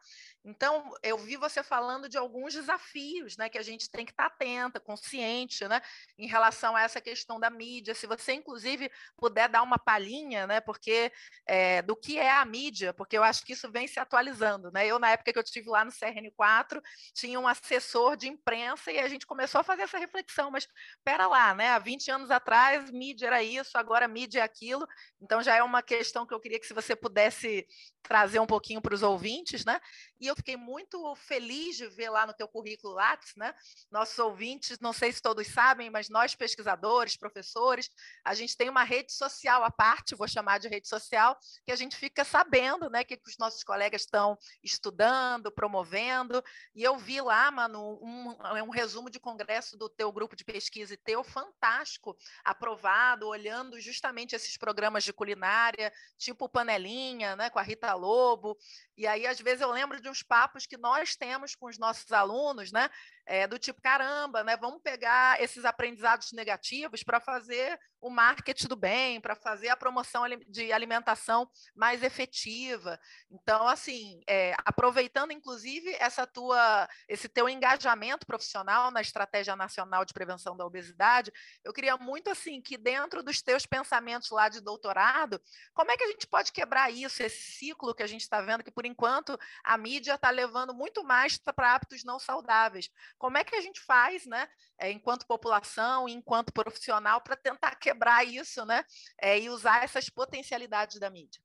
Então, 0.48 0.94
eu 1.02 1.18
vi 1.18 1.36
você 1.36 1.62
falando 1.62 2.08
de 2.08 2.16
alguns 2.16 2.54
desafios, 2.54 3.36
né? 3.36 3.50
Que 3.50 3.58
a 3.58 3.62
gente 3.62 3.90
tem 3.90 4.06
que 4.06 4.12
estar 4.12 4.30
tá 4.30 4.34
atenta, 4.34 4.80
consciente, 4.80 5.68
né? 5.68 5.82
Em 6.18 6.26
relação 6.26 6.74
a 6.74 6.80
essa 6.80 7.02
questão 7.02 7.38
da 7.38 7.50
mídia. 7.50 7.94
Se 7.94 8.06
você, 8.06 8.32
inclusive, 8.32 8.90
puder 9.14 9.46
dar 9.50 9.62
uma 9.62 9.78
palhinha, 9.78 10.46
né? 10.46 10.58
Porque 10.58 11.12
é, 11.46 11.82
do 11.82 11.94
que 11.94 12.18
é 12.18 12.30
a 12.30 12.42
mídia, 12.46 12.94
porque 12.94 13.18
eu 13.18 13.22
acho 13.22 13.44
que 13.44 13.52
isso 13.52 13.70
vem 13.70 13.86
se 13.86 14.00
atualizando, 14.00 14.72
né? 14.72 14.86
Eu, 14.86 14.98
na 14.98 15.10
época 15.10 15.34
que 15.34 15.38
eu 15.38 15.42
estive 15.42 15.68
lá 15.68 15.84
no 15.84 15.92
CRN4, 15.92 16.80
tinha 17.12 17.38
um 17.38 17.46
assessor 17.46 18.16
de 18.16 18.26
imprensa 18.26 18.90
e 18.90 18.98
a 18.98 19.08
gente 19.08 19.26
começou 19.26 19.60
a 19.60 19.64
fazer 19.64 19.82
essa 19.82 19.98
reflexão, 19.98 20.50
mas 20.50 20.66
espera 20.96 21.26
lá, 21.26 21.54
né? 21.54 21.68
Há 21.72 21.78
20 21.78 22.10
anos 22.10 22.30
atrás, 22.30 22.90
mídia 22.90 23.26
era 23.26 23.42
isso, 23.42 23.76
agora 23.76 24.08
mídia 24.08 24.40
é 24.40 24.42
aquilo. 24.42 24.86
Então 25.20 25.42
já 25.42 25.56
é 25.56 25.62
uma 25.62 25.82
questão 25.82 26.26
que 26.26 26.32
eu 26.32 26.40
queria 26.40 26.58
que 26.58 26.66
se 26.66 26.72
você 26.72 26.96
pudesse 26.96 27.66
trazer 28.02 28.40
um 28.40 28.46
pouquinho 28.46 28.80
para 28.80 28.94
os 28.94 29.02
ouvintes, 29.02 29.66
né? 29.66 29.78
E 30.18 30.26
eu 30.26 30.37
fiquei 30.38 30.56
muito 30.56 31.14
feliz 31.14 31.76
de 31.76 31.86
ver 31.86 32.10
lá 32.10 32.26
no 32.26 32.32
teu 32.32 32.48
currículo 32.48 32.94
Lattes, 32.94 33.34
né? 33.36 33.54
Nossos 33.90 34.18
ouvintes, 34.18 34.78
não 34.80 34.92
sei 34.92 35.12
se 35.12 35.20
todos 35.20 35.46
sabem, 35.46 35.90
mas 35.90 36.08
nós 36.08 36.34
pesquisadores, 36.34 37.16
professores, 37.16 37.90
a 38.24 38.34
gente 38.34 38.56
tem 38.56 38.70
uma 38.70 38.84
rede 38.84 39.12
social 39.12 39.62
à 39.62 39.70
parte, 39.70 40.14
vou 40.14 40.26
chamar 40.26 40.58
de 40.58 40.68
rede 40.68 40.88
social, 40.88 41.38
que 41.66 41.72
a 41.72 41.76
gente 41.76 41.96
fica 41.96 42.24
sabendo, 42.24 42.88
né, 42.88 43.04
que, 43.04 43.20
os 43.26 43.36
nossos 43.36 43.62
colegas 43.62 44.02
estão 44.02 44.38
estudando, 44.62 45.52
promovendo, 45.52 46.42
e 46.74 46.82
eu 46.82 46.96
vi 46.96 47.20
lá, 47.20 47.50
mano, 47.50 47.98
um, 48.02 48.36
um 48.64 48.70
resumo 48.70 49.10
de 49.10 49.20
congresso 49.20 49.76
do 49.76 49.88
teu 49.88 50.10
grupo 50.10 50.34
de 50.34 50.44
pesquisa 50.44 50.94
e 50.94 50.96
teu 50.96 51.22
fantástico, 51.22 52.16
aprovado, 52.44 53.26
olhando 53.26 53.80
justamente 53.80 54.34
esses 54.34 54.56
programas 54.56 55.04
de 55.04 55.12
culinária, 55.12 55.92
tipo 56.16 56.48
Panelinha, 56.48 57.36
né, 57.36 57.50
com 57.50 57.58
a 57.58 57.62
Rita 57.62 57.92
Lobo. 57.94 58.56
E 58.96 59.06
aí, 59.06 59.26
às 59.26 59.40
vezes, 59.40 59.60
eu 59.60 59.70
lembro 59.70 60.00
de 60.00 60.08
uns 60.08 60.17
papos 60.22 60.66
que 60.66 60.76
nós 60.76 61.16
temos 61.16 61.54
com 61.54 61.66
os 61.66 61.78
nossos 61.78 62.12
alunos, 62.12 62.72
né? 62.72 62.88
É, 63.30 63.46
do 63.46 63.58
tipo, 63.58 63.78
caramba, 63.82 64.42
né? 64.42 64.56
Vamos 64.56 64.80
pegar 64.80 65.38
esses 65.38 65.66
aprendizados 65.66 66.32
negativos 66.32 67.02
para 67.02 67.20
fazer 67.20 67.78
o 68.00 68.08
marketing 68.08 68.68
do 68.68 68.76
bem, 68.76 69.20
para 69.20 69.34
fazer 69.34 69.68
a 69.68 69.76
promoção 69.76 70.24
de 70.48 70.72
alimentação 70.72 71.46
mais 71.74 72.02
efetiva. 72.02 72.98
Então, 73.30 73.66
assim, 73.68 74.22
é, 74.26 74.54
aproveitando, 74.64 75.32
inclusive, 75.32 75.94
essa 75.98 76.26
tua, 76.26 76.88
esse 77.08 77.28
teu 77.28 77.48
engajamento 77.48 78.26
profissional 78.26 78.90
na 78.90 79.00
Estratégia 79.00 79.56
Nacional 79.56 80.04
de 80.04 80.14
Prevenção 80.14 80.56
da 80.56 80.64
Obesidade, 80.64 81.32
eu 81.64 81.72
queria 81.72 81.96
muito, 81.96 82.30
assim, 82.30 82.62
que 82.62 82.78
dentro 82.78 83.22
dos 83.22 83.42
teus 83.42 83.66
pensamentos 83.66 84.30
lá 84.30 84.48
de 84.48 84.60
doutorado, 84.60 85.40
como 85.74 85.90
é 85.90 85.96
que 85.96 86.04
a 86.04 86.08
gente 86.08 86.26
pode 86.26 86.52
quebrar 86.52 86.90
isso, 86.90 87.22
esse 87.22 87.52
ciclo 87.58 87.94
que 87.94 88.02
a 88.02 88.06
gente 88.06 88.22
está 88.22 88.40
vendo, 88.40 88.64
que, 88.64 88.70
por 88.70 88.86
enquanto, 88.86 89.38
a 89.62 89.76
mídia 89.76 90.14
está 90.14 90.30
levando 90.30 90.72
muito 90.72 91.04
mais 91.04 91.36
para 91.36 91.74
hábitos 91.74 92.04
não 92.04 92.18
saudáveis. 92.18 92.88
Como 93.18 93.36
é 93.36 93.44
que 93.44 93.54
a 93.54 93.60
gente 93.60 93.80
faz, 93.80 94.24
né, 94.26 94.48
é, 94.78 94.90
enquanto 94.90 95.26
população, 95.26 96.08
enquanto 96.08 96.52
profissional, 96.52 97.20
para 97.20 97.36
tentar 97.36 97.74
quebrar 97.74 98.24
isso, 98.24 98.64
né, 98.64 98.84
é, 99.20 99.38
e 99.38 99.50
usar 99.50 99.84
essas 99.84 100.08
potencialidades 100.08 100.98
da 100.98 101.10
mídia? 101.10 101.42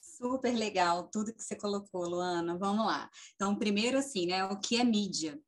Super 0.00 0.54
legal 0.54 1.10
tudo 1.10 1.34
que 1.34 1.42
você 1.42 1.56
colocou, 1.56 2.08
Luana. 2.08 2.56
Vamos 2.56 2.86
lá. 2.86 3.10
Então, 3.34 3.58
primeiro 3.58 3.98
assim, 3.98 4.26
né, 4.26 4.44
o 4.44 4.58
que 4.58 4.80
é 4.80 4.84
mídia? 4.84 5.38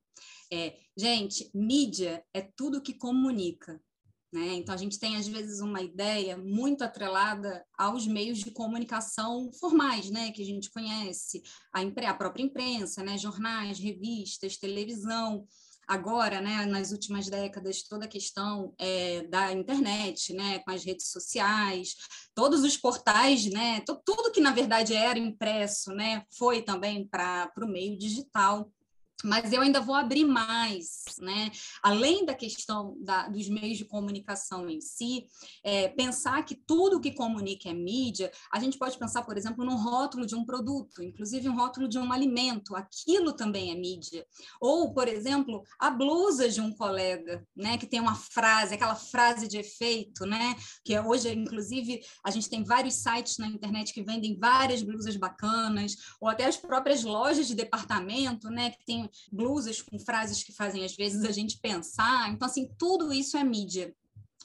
É, 0.53 0.77
gente, 0.97 1.51
mídia 1.55 2.25
é 2.35 2.43
tudo 2.43 2.83
que 2.83 2.95
comunica. 2.95 3.81
Né? 4.33 4.55
Então, 4.55 4.75
a 4.75 4.79
gente 4.79 4.99
tem, 4.99 5.17
às 5.17 5.27
vezes, 5.27 5.61
uma 5.61 5.81
ideia 5.81 6.37
muito 6.37 6.85
atrelada 6.85 7.65
aos 7.79 8.07
meios 8.07 8.39
de 8.39 8.51
comunicação 8.51 9.51
formais, 9.59 10.11
né? 10.11 10.31
que 10.33 10.43
a 10.43 10.45
gente 10.45 10.71
conhece, 10.71 11.43
a, 11.73 11.81
a 11.81 12.15
própria 12.15 12.43
imprensa, 12.43 13.03
né? 13.03 13.17
jornais, 13.17 13.79
revistas, 13.79 14.59
televisão. 14.59 15.47
Agora, 15.89 16.43
né, 16.43 16.67
nas 16.67 16.93
últimas 16.93 17.31
décadas, 17.31 17.83
toda 17.83 18.05
a 18.05 18.09
questão 18.09 18.75
é, 18.79 19.23
da 19.23 19.51
internet, 19.53 20.35
né, 20.35 20.59
com 20.59 20.71
as 20.71 20.85
redes 20.85 21.11
sociais, 21.11 21.97
todos 22.35 22.63
os 22.63 22.77
portais, 22.77 23.47
né, 23.47 23.81
tudo 24.05 24.31
que 24.31 24.39
na 24.39 24.53
verdade 24.53 24.93
era 24.93 25.19
impresso, 25.19 25.91
né, 25.93 26.27
foi 26.37 26.61
também 26.61 27.09
para 27.09 27.51
o 27.63 27.67
meio 27.67 27.97
digital. 27.97 28.71
Mas 29.25 29.53
eu 29.53 29.61
ainda 29.61 29.81
vou 29.81 29.95
abrir 29.95 30.25
mais, 30.25 31.03
né? 31.21 31.51
Além 31.83 32.25
da 32.25 32.35
questão 32.35 32.97
da, 33.01 33.29
dos 33.29 33.49
meios 33.49 33.77
de 33.77 33.85
comunicação 33.85 34.69
em 34.69 34.81
si, 34.81 35.27
é, 35.65 35.89
pensar 35.89 36.45
que 36.45 36.55
tudo 36.55 37.01
que 37.01 37.13
comunica 37.13 37.69
é 37.69 37.75
mídia, 37.75 38.31
a 38.53 38.61
gente 38.61 38.79
pode 38.79 38.97
pensar, 38.97 39.23
por 39.23 39.37
exemplo, 39.37 39.65
no 39.65 39.75
rótulo 39.75 40.25
de 40.25 40.37
um 40.37 40.45
produto, 40.45 41.03
inclusive 41.03 41.49
um 41.49 41.57
rótulo 41.57 41.89
de 41.89 41.99
um 41.99 42.13
alimento, 42.13 42.77
aquilo 42.77 43.33
também 43.33 43.73
é 43.73 43.75
mídia. 43.75 44.25
Ou, 44.61 44.95
por 44.95 45.09
exemplo, 45.09 45.65
a 45.81 45.91
blusa 45.91 46.49
de 46.49 46.61
um 46.61 46.73
colega, 46.73 47.45
né? 47.57 47.77
Que 47.77 47.87
tem 47.87 48.01
uma 48.01 48.15
frase, 48.15 48.75
aquela 48.75 48.95
frase 48.95 49.49
de 49.49 49.59
efeito, 49.59 50.25
né? 50.27 50.55
Que 50.85 50.95
é 50.95 51.03
hoje, 51.03 51.33
inclusive, 51.33 52.01
a 52.25 52.31
gente 52.31 52.49
tem 52.49 52.63
vários 52.63 52.95
sites 52.95 53.39
na 53.39 53.49
internet 53.49 53.93
que 53.93 54.03
vendem 54.03 54.39
várias 54.39 54.81
blusas 54.81 55.17
bacanas, 55.17 55.97
ou 56.21 56.29
até 56.29 56.45
as 56.45 56.57
próprias 56.57 57.03
lojas 57.03 57.49
de 57.49 57.57
departamento, 57.57 58.49
né? 58.49 58.71
Que 58.71 58.85
tem 58.85 59.08
blusas 59.33 59.83
com 59.83 59.99
frases 59.99 60.43
que 60.43 60.53
fazem 60.53 60.85
às 60.85 60.95
vezes 60.95 61.25
a 61.25 61.33
gente 61.33 61.59
pensar. 61.59 62.31
Então, 62.31 62.47
assim, 62.47 62.71
tudo 62.79 63.13
isso 63.13 63.37
é 63.37 63.45
mídia. 63.45 63.95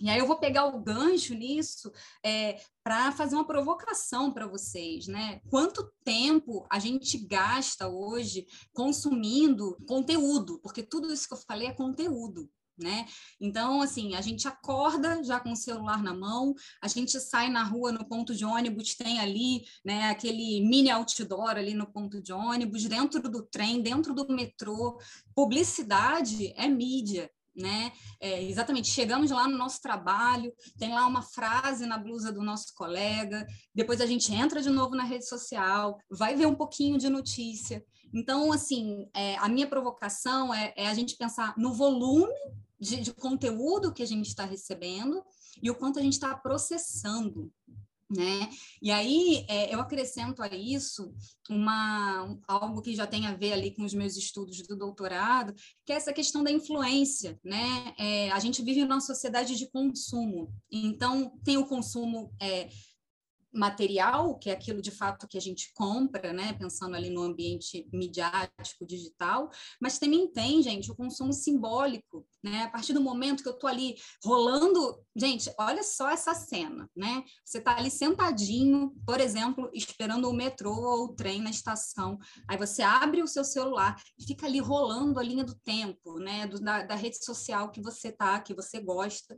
E 0.01 0.09
aí 0.09 0.17
eu 0.17 0.27
vou 0.27 0.37
pegar 0.37 0.65
o 0.65 0.81
gancho 0.81 1.35
nisso 1.35 1.91
é, 2.23 2.59
para 2.83 3.11
fazer 3.11 3.35
uma 3.35 3.45
provocação 3.45 4.33
para 4.33 4.47
vocês, 4.47 5.07
né? 5.07 5.39
Quanto 5.49 5.91
tempo 6.03 6.65
a 6.69 6.79
gente 6.79 7.17
gasta 7.17 7.87
hoje 7.87 8.47
consumindo 8.73 9.77
conteúdo? 9.87 10.59
Porque 10.59 10.81
tudo 10.81 11.13
isso 11.13 11.27
que 11.27 11.33
eu 11.33 11.37
falei 11.37 11.67
é 11.67 11.73
conteúdo 11.73 12.49
né? 12.77 13.05
Então, 13.39 13.81
assim, 13.81 14.15
a 14.15 14.21
gente 14.21 14.47
acorda 14.47 15.23
já 15.23 15.39
com 15.39 15.51
o 15.51 15.55
celular 15.55 16.01
na 16.01 16.13
mão, 16.13 16.53
a 16.81 16.87
gente 16.87 17.19
sai 17.19 17.49
na 17.49 17.63
rua 17.63 17.91
no 17.91 18.05
ponto 18.05 18.33
de 18.33 18.45
ônibus, 18.45 18.95
tem 18.95 19.19
ali, 19.19 19.63
né, 19.85 20.09
aquele 20.09 20.61
mini 20.61 20.89
outdoor 20.89 21.51
ali 21.51 21.73
no 21.73 21.91
ponto 21.91 22.21
de 22.21 22.33
ônibus, 22.33 22.85
dentro 22.85 23.21
do 23.29 23.43
trem, 23.43 23.81
dentro 23.81 24.13
do 24.13 24.27
metrô. 24.27 24.99
Publicidade 25.35 26.53
é 26.55 26.67
mídia, 26.67 27.29
né? 27.55 27.91
É, 28.19 28.43
exatamente, 28.43 28.89
chegamos 28.89 29.29
lá 29.29 29.47
no 29.47 29.57
nosso 29.57 29.81
trabalho, 29.81 30.51
tem 30.77 30.93
lá 30.93 31.05
uma 31.05 31.21
frase 31.21 31.85
na 31.85 31.97
blusa 31.97 32.31
do 32.31 32.41
nosso 32.41 32.73
colega, 32.73 33.45
depois 33.73 34.01
a 34.01 34.05
gente 34.05 34.33
entra 34.33 34.61
de 34.61 34.69
novo 34.69 34.95
na 34.95 35.03
rede 35.03 35.27
social, 35.27 35.97
vai 36.09 36.35
ver 36.35 36.47
um 36.47 36.55
pouquinho 36.55 36.97
de 36.97 37.09
notícia. 37.09 37.83
Então, 38.13 38.51
assim, 38.51 39.09
é, 39.13 39.35
a 39.37 39.49
minha 39.49 39.67
provocação 39.67 40.53
é, 40.53 40.73
é, 40.77 40.87
a 40.87 40.93
gente 40.93 41.17
pensar 41.17 41.53
no 41.57 41.73
volume 41.73 42.33
de, 42.79 43.01
de 43.01 43.13
conteúdo 43.13 43.93
que 43.93 44.03
a 44.03 44.07
gente 44.07 44.27
está 44.27 44.45
recebendo 44.45 45.23
e 45.61 45.71
o 45.71 45.75
quanto 45.75 45.99
a 45.99 46.01
gente 46.01 46.13
está 46.13 46.35
processando. 46.35 47.51
Né? 48.15 48.47
E 48.79 48.91
aí 48.91 49.43
é, 49.49 49.73
eu 49.73 49.79
acrescento 49.79 50.43
a 50.43 50.47
isso 50.47 51.11
uma 51.49 52.37
algo 52.47 52.79
que 52.79 52.93
já 52.93 53.07
tem 53.07 53.25
a 53.25 53.33
ver 53.33 53.53
ali 53.53 53.71
com 53.71 53.83
os 53.83 53.93
meus 53.93 54.15
estudos 54.15 54.61
do 54.67 54.75
doutorado, 54.75 55.55
que 55.83 55.91
é 55.91 55.95
essa 55.95 56.13
questão 56.13 56.43
da 56.43 56.51
influência, 56.51 57.39
né? 57.43 57.93
É, 57.97 58.29
a 58.31 58.39
gente 58.39 58.61
vive 58.61 58.85
numa 58.85 59.01
sociedade 59.01 59.57
de 59.57 59.67
consumo, 59.71 60.53
então 60.71 61.31
tem 61.43 61.57
o 61.57 61.65
consumo 61.65 62.31
é, 62.39 62.69
material, 63.53 64.37
que 64.37 64.49
é 64.49 64.53
aquilo 64.53 64.81
de 64.81 64.91
fato 64.91 65.27
que 65.27 65.37
a 65.37 65.41
gente 65.41 65.71
compra, 65.73 66.33
né, 66.33 66.53
pensando 66.53 66.95
ali 66.95 67.09
no 67.09 67.21
ambiente 67.21 67.87
midiático, 67.93 68.85
digital, 68.85 69.49
mas 69.79 69.99
também 69.99 70.27
tem, 70.31 70.61
gente, 70.61 70.91
o 70.91 70.95
consumo 70.95 71.31
simbólico, 71.31 72.25
né, 72.43 72.63
a 72.63 72.69
partir 72.69 72.93
do 72.93 73.01
momento 73.01 73.43
que 73.43 73.49
eu 73.49 73.57
tô 73.57 73.67
ali 73.67 73.95
rolando, 74.23 74.99
gente, 75.15 75.53
olha 75.57 75.83
só 75.83 76.09
essa 76.09 76.33
cena, 76.33 76.89
né, 76.95 77.23
você 77.45 77.61
tá 77.61 77.77
ali 77.77 77.91
sentadinho, 77.91 78.93
por 79.05 79.19
exemplo, 79.19 79.69
esperando 79.73 80.29
o 80.29 80.33
metrô 80.33 80.73
ou 80.73 81.05
o 81.05 81.15
trem 81.15 81.41
na 81.41 81.51
estação, 81.51 82.17
aí 82.49 82.57
você 82.57 82.81
abre 82.81 83.21
o 83.21 83.27
seu 83.27 83.43
celular 83.43 84.01
e 84.17 84.25
fica 84.25 84.47
ali 84.47 84.59
rolando 84.59 85.19
a 85.19 85.23
linha 85.23 85.43
do 85.43 85.55
tempo, 85.55 86.17
né, 86.19 86.47
do, 86.47 86.59
da, 86.59 86.83
da 86.83 86.95
rede 86.95 87.23
social 87.23 87.69
que 87.69 87.81
você 87.81 88.11
tá, 88.11 88.39
que 88.39 88.53
você 88.53 88.79
gosta, 88.79 89.37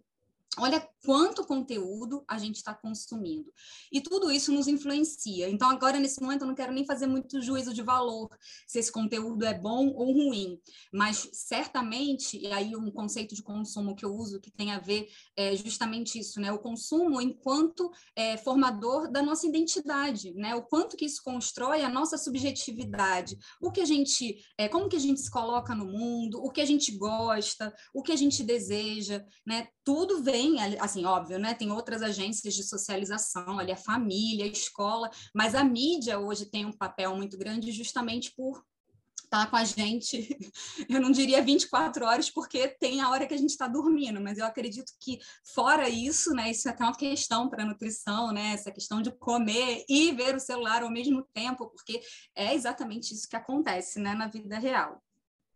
Olha 0.58 0.88
quanto 1.06 1.46
conteúdo 1.46 2.24
a 2.28 2.38
gente 2.38 2.56
está 2.56 2.74
consumindo. 2.74 3.52
E 3.92 4.02
tudo 4.02 4.32
isso 4.32 4.52
nos 4.52 4.68
influencia. 4.68 5.50
Então, 5.50 5.70
agora, 5.70 6.00
nesse 6.00 6.22
momento, 6.22 6.42
eu 6.42 6.48
não 6.48 6.56
quero 6.56 6.74
nem 6.74 6.86
fazer 6.86 7.06
muito 7.06 7.42
juízo 7.42 7.74
de 7.74 7.84
valor, 7.84 8.30
se 8.68 8.80
esse 8.80 8.92
conteúdo 8.92 9.46
é 9.46 9.54
bom 9.54 9.90
ou 9.90 10.14
ruim. 10.14 10.60
Mas, 10.92 11.30
certamente, 11.34 12.38
e 12.38 12.48
aí 12.48 12.76
um 12.76 12.90
conceito 12.90 13.36
de 13.36 13.44
consumo 13.44 13.96
que 13.96 14.06
eu 14.06 14.16
uso 14.16 14.40
que 14.40 14.50
tem 14.50 14.72
a 14.72 14.80
ver 14.80 15.08
é 15.36 15.56
justamente 15.56 16.18
isso, 16.18 16.40
né? 16.40 16.52
O 16.52 16.60
consumo 16.60 17.22
enquanto 17.22 17.92
é, 18.16 18.38
formador 18.38 19.12
da 19.12 19.22
nossa 19.22 19.46
identidade, 19.46 20.34
né? 20.34 20.56
O 20.56 20.64
quanto 20.64 20.98
que 20.98 21.06
isso 21.06 21.22
constrói 21.24 21.84
a 21.84 21.90
nossa 21.90 22.18
subjetividade. 22.18 23.38
O 23.62 23.72
que 23.72 23.82
a 23.82 23.86
gente, 23.86 24.38
é, 24.58 24.68
como 24.68 24.90
que 24.90 24.96
a 24.96 25.00
gente 25.00 25.20
se 25.20 25.30
coloca 25.30 25.76
no 25.76 25.86
mundo, 25.86 26.42
o 26.44 26.50
que 26.50 26.62
a 26.62 26.66
gente 26.66 26.98
gosta, 26.98 27.74
o 27.94 28.02
que 28.02 28.12
a 28.12 28.16
gente 28.16 28.44
deseja, 28.44 29.24
né? 29.46 29.68
Tudo 29.84 30.24
vem 30.24 30.45
tem, 30.46 30.80
assim, 30.80 31.06
óbvio, 31.06 31.40
né? 31.40 31.54
Tem 31.54 31.72
outras 31.72 32.02
agências 32.02 32.54
de 32.54 32.64
socialização, 32.64 33.58
ali 33.58 33.72
a 33.72 33.78
família, 33.78 34.46
a 34.46 34.48
escola, 34.48 35.10
mas 35.34 35.56
a 35.56 35.64
mídia 35.64 36.20
hoje 36.20 36.46
tem 36.46 36.66
um 36.66 36.72
papel 36.72 37.16
muito 37.16 37.38
grande 37.38 37.72
justamente 37.72 38.32
por 38.36 38.64
estar 39.24 39.46
tá 39.46 39.48
com 39.48 39.56
a 39.56 39.64
gente, 39.64 40.38
eu 40.88 41.02
não 41.02 41.10
diria 41.10 41.42
24 41.42 42.06
horas, 42.06 42.30
porque 42.30 42.68
tem 42.68 43.02
a 43.02 43.10
hora 43.10 43.26
que 43.26 43.34
a 43.34 43.38
gente 43.38 43.50
está 43.50 43.68
dormindo, 43.68 44.22
mas 44.22 44.38
eu 44.38 44.46
acredito 44.46 44.94
que, 45.02 45.18
fora 45.44 45.90
isso, 45.90 46.32
né, 46.32 46.52
isso 46.52 46.68
é 46.68 46.72
até 46.72 46.84
uma 46.84 46.96
questão 46.96 47.50
para 47.50 47.66
nutrição, 47.66 48.32
né, 48.32 48.54
essa 48.54 48.72
questão 48.72 49.02
de 49.02 49.12
comer 49.12 49.84
e 49.90 50.12
ver 50.12 50.36
o 50.36 50.40
celular 50.40 50.84
ao 50.84 50.92
mesmo 50.92 51.28
tempo, 51.34 51.68
porque 51.68 52.02
é 52.36 52.54
exatamente 52.54 53.16
isso 53.16 53.28
que 53.28 53.36
acontece 53.36 54.00
né, 54.00 54.14
na 54.14 54.28
vida 54.28 54.60
real. 54.60 55.02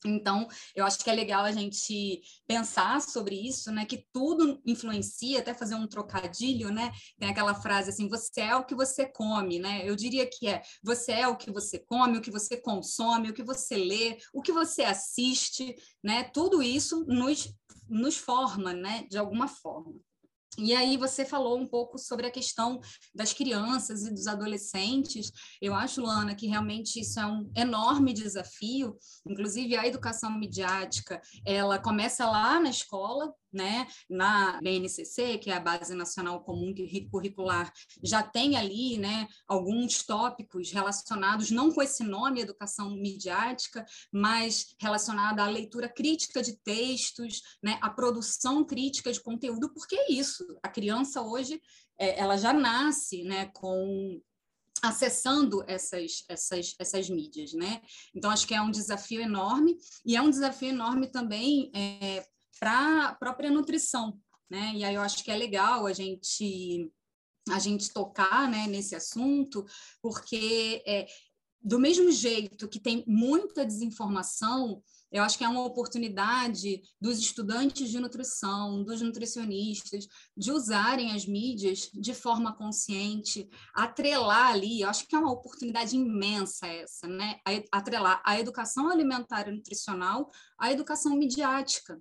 Então, 0.06 0.48
eu 0.76 0.86
acho 0.86 1.00
que 1.00 1.10
é 1.10 1.14
legal 1.14 1.44
a 1.44 1.52
gente 1.52 2.22
pensar 2.48 3.02
sobre 3.02 3.36
isso, 3.36 3.72
né? 3.72 3.86
Que 3.86 4.06
tudo 4.14 4.62
influencia, 4.66 5.40
até 5.40 5.54
fazer 5.54 5.76
um 5.76 5.88
trocadilho, 5.88 6.72
né? 6.72 6.92
Tem 7.18 7.30
aquela 7.30 7.54
frase 7.54 7.90
assim: 7.90 8.08
você 8.08 8.42
é 8.42 8.56
o 8.56 8.66
que 8.66 8.76
você 8.76 9.08
come, 9.08 9.60
né? 9.60 9.88
Eu 9.88 9.96
diria 9.96 10.30
que 10.30 10.48
é: 10.48 10.62
você 10.84 11.12
é 11.12 11.28
o 11.28 11.38
que 11.38 11.52
você 11.52 11.80
come, 11.80 12.18
o 12.18 12.22
que 12.22 12.32
você 12.32 12.58
consome, 12.58 13.30
o 13.30 13.34
que 13.34 13.44
você 13.44 13.76
lê, 13.76 14.18
o 14.34 14.42
que 14.42 14.52
você 14.52 14.84
assiste, 14.84 15.76
né? 16.04 16.24
Tudo 16.24 16.64
isso 16.64 17.06
nos, 17.06 17.54
nos 17.88 18.18
forma, 18.18 18.74
né? 18.74 19.06
De 19.10 19.18
alguma 19.18 19.48
forma. 19.48 19.96
E 20.58 20.74
aí 20.74 20.98
você 20.98 21.24
falou 21.24 21.58
um 21.58 21.68
pouco 21.68 21.98
sobre 21.98 22.26
a 22.26 22.32
questão 22.32 22.82
das 23.14 23.32
crianças 23.34 24.04
e 24.04 24.12
dos 24.12 24.28
adolescentes. 24.28 25.32
Eu 25.62 25.74
acho, 25.74 26.02
Luana, 26.02 26.36
que 26.36 26.48
realmente 26.48 27.00
isso 27.00 27.20
é 27.20 27.26
um 27.26 27.50
enorme 27.56 28.14
desafio. 28.14 28.98
Inclusive 29.28 29.76
a 29.76 29.88
educação 29.88 30.32
midiática, 30.32 31.22
ela 31.46 31.80
começa 31.80 32.30
lá 32.30 32.60
na 32.60 32.70
escola, 32.70 33.34
né? 33.52 33.88
Na 34.10 34.60
BNCC, 34.62 35.38
que 35.38 35.50
é 35.50 35.56
a 35.56 35.60
Base 35.60 35.94
Nacional 35.94 36.42
Comum 36.44 36.74
Curricular, 37.12 37.72
já 38.04 38.24
tem 38.24 38.56
ali, 38.56 38.98
né, 38.98 39.28
alguns 39.48 40.04
tópicos 40.04 40.72
relacionados 40.72 41.52
não 41.52 41.72
com 41.72 41.82
esse 41.82 42.04
nome 42.04 42.42
educação 42.42 42.92
midiática, 42.92 43.86
mas 44.12 44.76
relacionada 44.80 45.44
à 45.44 45.48
leitura 45.48 45.90
crítica 45.90 46.42
de 46.42 46.58
textos, 46.64 47.42
né, 47.64 47.78
à 47.82 47.90
produção 47.90 48.64
crítica 48.64 49.12
de 49.12 49.22
conteúdo, 49.22 49.74
porque 49.74 49.96
é 49.96 50.12
isso. 50.12 50.46
A 50.64 50.70
criança 50.70 51.22
hoje, 51.22 51.62
é, 51.98 52.20
ela 52.20 52.38
já 52.38 52.54
nasce, 52.54 53.24
né, 53.24 53.48
com 53.54 54.22
acessando 54.82 55.64
essas, 55.68 56.24
essas, 56.30 56.76
essas 56.80 57.10
mídias, 57.10 57.54
né? 57.54 57.82
Então, 58.16 58.32
acho 58.32 58.48
que 58.48 58.54
é 58.54 58.62
um 58.62 58.72
desafio 58.72 59.22
enorme, 59.22 59.78
e 60.06 60.16
é 60.16 60.22
um 60.22 60.30
desafio 60.30 60.70
enorme 60.70 61.08
também 61.08 61.70
é, 61.76 62.26
para 62.60 63.08
a 63.08 63.15
própria 63.15 63.50
nutrição, 63.50 64.19
né? 64.50 64.74
E 64.76 64.84
aí 64.84 64.95
eu 64.95 65.02
acho 65.02 65.24
que 65.24 65.32
é 65.32 65.38
legal 65.38 65.86
a 65.86 65.93
gente 65.93 66.91
a 67.52 67.58
gente 67.58 67.91
tocar 67.91 68.48
né, 68.48 68.67
nesse 68.67 68.95
assunto, 68.95 69.65
porque 70.04 70.84
é, 70.86 71.08
do 71.62 71.80
mesmo 71.80 72.12
jeito 72.12 72.67
que 72.67 72.80
tem 72.80 73.04
muita 73.08 73.65
desinformação, 73.65 74.84
eu 75.12 75.24
acho 75.24 75.38
que 75.38 75.43
é 75.43 75.50
uma 75.50 75.65
oportunidade 75.65 76.82
dos 77.02 77.17
estudantes 77.17 77.89
de 77.89 78.00
nutrição, 78.00 78.84
dos 78.84 79.02
nutricionistas, 79.02 80.08
de 80.38 80.52
usarem 80.52 81.12
as 81.12 81.26
mídias 81.26 81.89
de 81.91 82.13
forma 82.13 82.56
consciente, 82.56 83.50
atrelar 83.74 84.52
ali, 84.52 84.82
eu 84.82 84.89
acho 84.89 85.08
que 85.08 85.15
é 85.15 85.19
uma 85.19 85.32
oportunidade 85.32 85.95
imensa 85.95 86.67
essa, 86.67 87.08
né? 87.08 87.39
Atrelar 87.72 88.22
a 88.24 88.39
educação 88.39 88.89
alimentar 88.89 89.48
e 89.48 89.52
nutricional 89.52 90.30
à 90.58 90.72
educação 90.72 91.15
midiática 91.15 92.00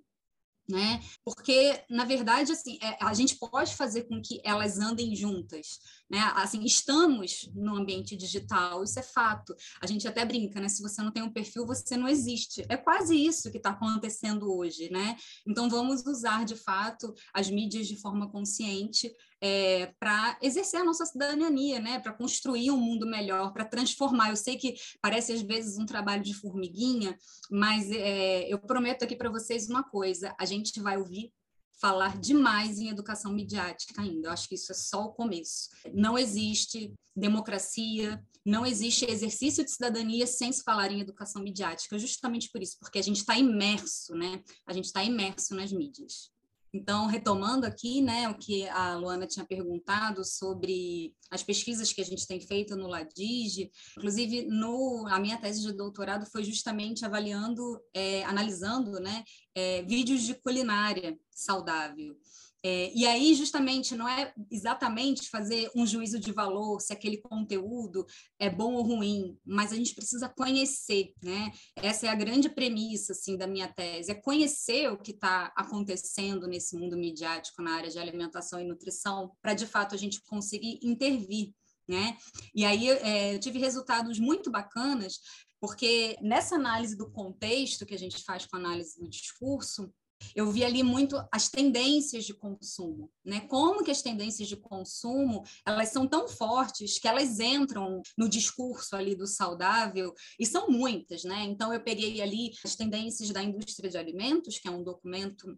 né? 0.69 1.01
Porque 1.25 1.83
na 1.89 2.05
verdade 2.05 2.51
assim 2.51 2.77
é, 2.81 2.97
a 3.01 3.13
gente 3.13 3.37
pode 3.37 3.75
fazer 3.75 4.03
com 4.03 4.21
que 4.21 4.39
elas 4.43 4.79
andem 4.79 5.15
juntas, 5.15 5.79
né? 6.09 6.19
Assim 6.35 6.63
estamos 6.63 7.49
no 7.55 7.75
ambiente 7.75 8.15
digital, 8.15 8.83
isso 8.83 8.99
é 8.99 9.03
fato. 9.03 9.55
A 9.81 9.87
gente 9.87 10.07
até 10.07 10.23
brinca, 10.23 10.59
né? 10.59 10.69
Se 10.69 10.81
você 10.81 11.01
não 11.01 11.11
tem 11.11 11.23
um 11.23 11.33
perfil, 11.33 11.65
você 11.65 11.97
não 11.97 12.07
existe. 12.07 12.63
É 12.69 12.77
quase 12.77 13.15
isso 13.15 13.51
que 13.51 13.57
está 13.57 13.71
acontecendo 13.71 14.55
hoje, 14.55 14.89
né? 14.91 15.15
Então 15.47 15.69
vamos 15.69 16.05
usar 16.05 16.45
de 16.45 16.55
fato 16.55 17.13
as 17.33 17.49
mídias 17.49 17.87
de 17.87 17.99
forma 17.99 18.29
consciente 18.29 19.11
é, 19.41 19.93
para 19.99 20.37
exercer 20.41 20.81
a 20.81 20.83
nossa 20.83 21.05
cidadania, 21.05 21.79
né? 21.79 21.99
Para 21.99 22.13
construir 22.13 22.71
um 22.71 22.77
mundo 22.77 23.07
melhor, 23.07 23.53
para 23.53 23.65
transformar. 23.65 24.29
Eu 24.29 24.35
sei 24.35 24.57
que 24.57 24.75
parece 25.01 25.31
às 25.31 25.41
vezes 25.41 25.77
um 25.77 25.85
trabalho 25.85 26.23
de 26.23 26.33
formiguinha, 26.33 27.17
mas 27.49 27.89
é, 27.91 28.51
eu 28.51 28.59
prometo 28.59 29.03
aqui 29.03 29.15
para 29.15 29.29
vocês 29.29 29.69
uma 29.69 29.83
coisa: 29.83 30.35
a 30.39 30.45
gente 30.45 30.79
vai 30.81 30.97
ouvir 30.97 31.31
falar 31.79 32.17
demais 32.17 32.77
em 32.77 32.89
educação 32.89 33.31
midiática 33.31 34.01
ainda. 34.01 34.27
Eu 34.27 34.31
acho 34.31 34.49
que 34.49 34.55
isso 34.55 34.71
é 34.71 34.75
só 34.75 35.05
o 35.05 35.13
começo. 35.13 35.69
Não 35.93 36.17
existe 36.17 36.93
democracia, 37.15 38.21
não 38.45 38.65
existe 38.65 39.09
exercício 39.09 39.63
de 39.63 39.71
cidadania 39.71 40.27
sem 40.27 40.51
se 40.51 40.63
falar 40.63 40.91
em 40.91 40.99
educação 40.99 41.41
midiática, 41.41 41.97
justamente 41.97 42.49
por 42.51 42.61
isso, 42.61 42.77
porque 42.79 42.99
a 42.99 43.01
gente 43.01 43.17
está 43.17 43.37
imerso, 43.37 44.13
né? 44.13 44.41
A 44.67 44.73
gente 44.73 44.85
está 44.85 45.03
imerso 45.03 45.55
nas 45.55 45.71
mídias. 45.71 46.29
Então, 46.73 47.07
retomando 47.07 47.65
aqui, 47.65 48.01
né, 48.01 48.29
o 48.29 48.37
que 48.37 48.67
a 48.69 48.95
Luana 48.95 49.25
tinha 49.25 49.45
perguntado 49.45 50.23
sobre 50.23 51.13
as 51.31 51.41
pesquisas 51.41 51.91
que 51.91 52.01
a 52.01 52.05
gente 52.05 52.27
tem 52.27 52.39
feito 52.39 52.75
no 52.75 52.87
Ladige, 52.87 53.71
inclusive 53.97 54.43
no, 54.47 55.07
a 55.07 55.19
minha 55.19 55.37
tese 55.37 55.61
de 55.61 55.73
doutorado 55.73 56.25
foi 56.25 56.43
justamente 56.43 57.05
avaliando, 57.05 57.79
é, 57.93 58.23
analisando, 58.23 58.99
né, 58.99 59.23
é, 59.55 59.81
vídeos 59.83 60.21
de 60.21 60.35
culinária 60.35 61.17
saudável. 61.31 62.15
É, 62.63 62.91
e 62.93 63.05
aí, 63.05 63.33
justamente, 63.35 63.95
não 63.95 64.07
é 64.07 64.33
exatamente 64.51 65.29
fazer 65.29 65.71
um 65.73 65.85
juízo 65.85 66.19
de 66.19 66.31
valor 66.31 66.81
se 66.81 66.91
aquele 66.91 67.17
conteúdo 67.17 68.05
é 68.37 68.49
bom 68.49 68.73
ou 68.73 68.83
ruim, 68.83 69.37
mas 69.45 69.71
a 69.71 69.75
gente 69.75 69.95
precisa 69.95 70.27
conhecer, 70.27 71.13
né? 71.23 71.51
Essa 71.77 72.07
é 72.07 72.09
a 72.09 72.15
grande 72.15 72.49
premissa, 72.49 73.13
assim, 73.13 73.37
da 73.37 73.47
minha 73.47 73.67
tese, 73.69 74.11
é 74.11 74.15
conhecer 74.15 74.91
o 74.91 74.97
que 74.97 75.11
está 75.11 75.53
acontecendo 75.55 76.47
nesse 76.47 76.75
mundo 76.75 76.97
midiático 76.97 77.61
na 77.61 77.75
área 77.75 77.89
de 77.89 77.97
alimentação 77.97 78.59
e 78.59 78.65
nutrição, 78.65 79.31
para, 79.41 79.53
de 79.53 79.65
fato, 79.65 79.95
a 79.95 79.97
gente 79.97 80.21
conseguir 80.23 80.79
intervir, 80.83 81.53
né? 81.87 82.17
E 82.53 82.65
aí, 82.65 82.89
é, 82.89 83.35
eu 83.35 83.39
tive 83.39 83.57
resultados 83.57 84.19
muito 84.19 84.51
bacanas, 84.51 85.19
porque 85.61 86.17
nessa 86.21 86.55
análise 86.55 86.97
do 86.97 87.09
contexto 87.09 87.85
que 87.85 87.93
a 87.93 87.99
gente 87.99 88.21
faz 88.23 88.45
com 88.45 88.57
a 88.57 88.59
análise 88.59 88.99
do 88.99 89.09
discurso, 89.09 89.93
eu 90.35 90.51
vi 90.51 90.63
ali 90.63 90.83
muito 90.83 91.21
as 91.31 91.49
tendências 91.49 92.25
de 92.25 92.33
consumo, 92.33 93.11
né? 93.23 93.41
Como 93.41 93.83
que 93.83 93.91
as 93.91 94.01
tendências 94.01 94.47
de 94.47 94.55
consumo, 94.55 95.43
elas 95.65 95.89
são 95.89 96.07
tão 96.07 96.27
fortes 96.27 96.99
que 96.99 97.07
elas 97.07 97.39
entram 97.39 98.01
no 98.17 98.29
discurso 98.29 98.95
ali 98.95 99.15
do 99.15 99.27
saudável 99.27 100.13
e 100.39 100.45
são 100.45 100.69
muitas, 100.69 101.23
né? 101.23 101.43
Então 101.43 101.73
eu 101.73 101.81
peguei 101.81 102.21
ali 102.21 102.51
as 102.63 102.75
tendências 102.75 103.29
da 103.29 103.43
indústria 103.43 103.89
de 103.89 103.97
alimentos, 103.97 104.59
que 104.59 104.67
é 104.67 104.71
um 104.71 104.83
documento 104.83 105.57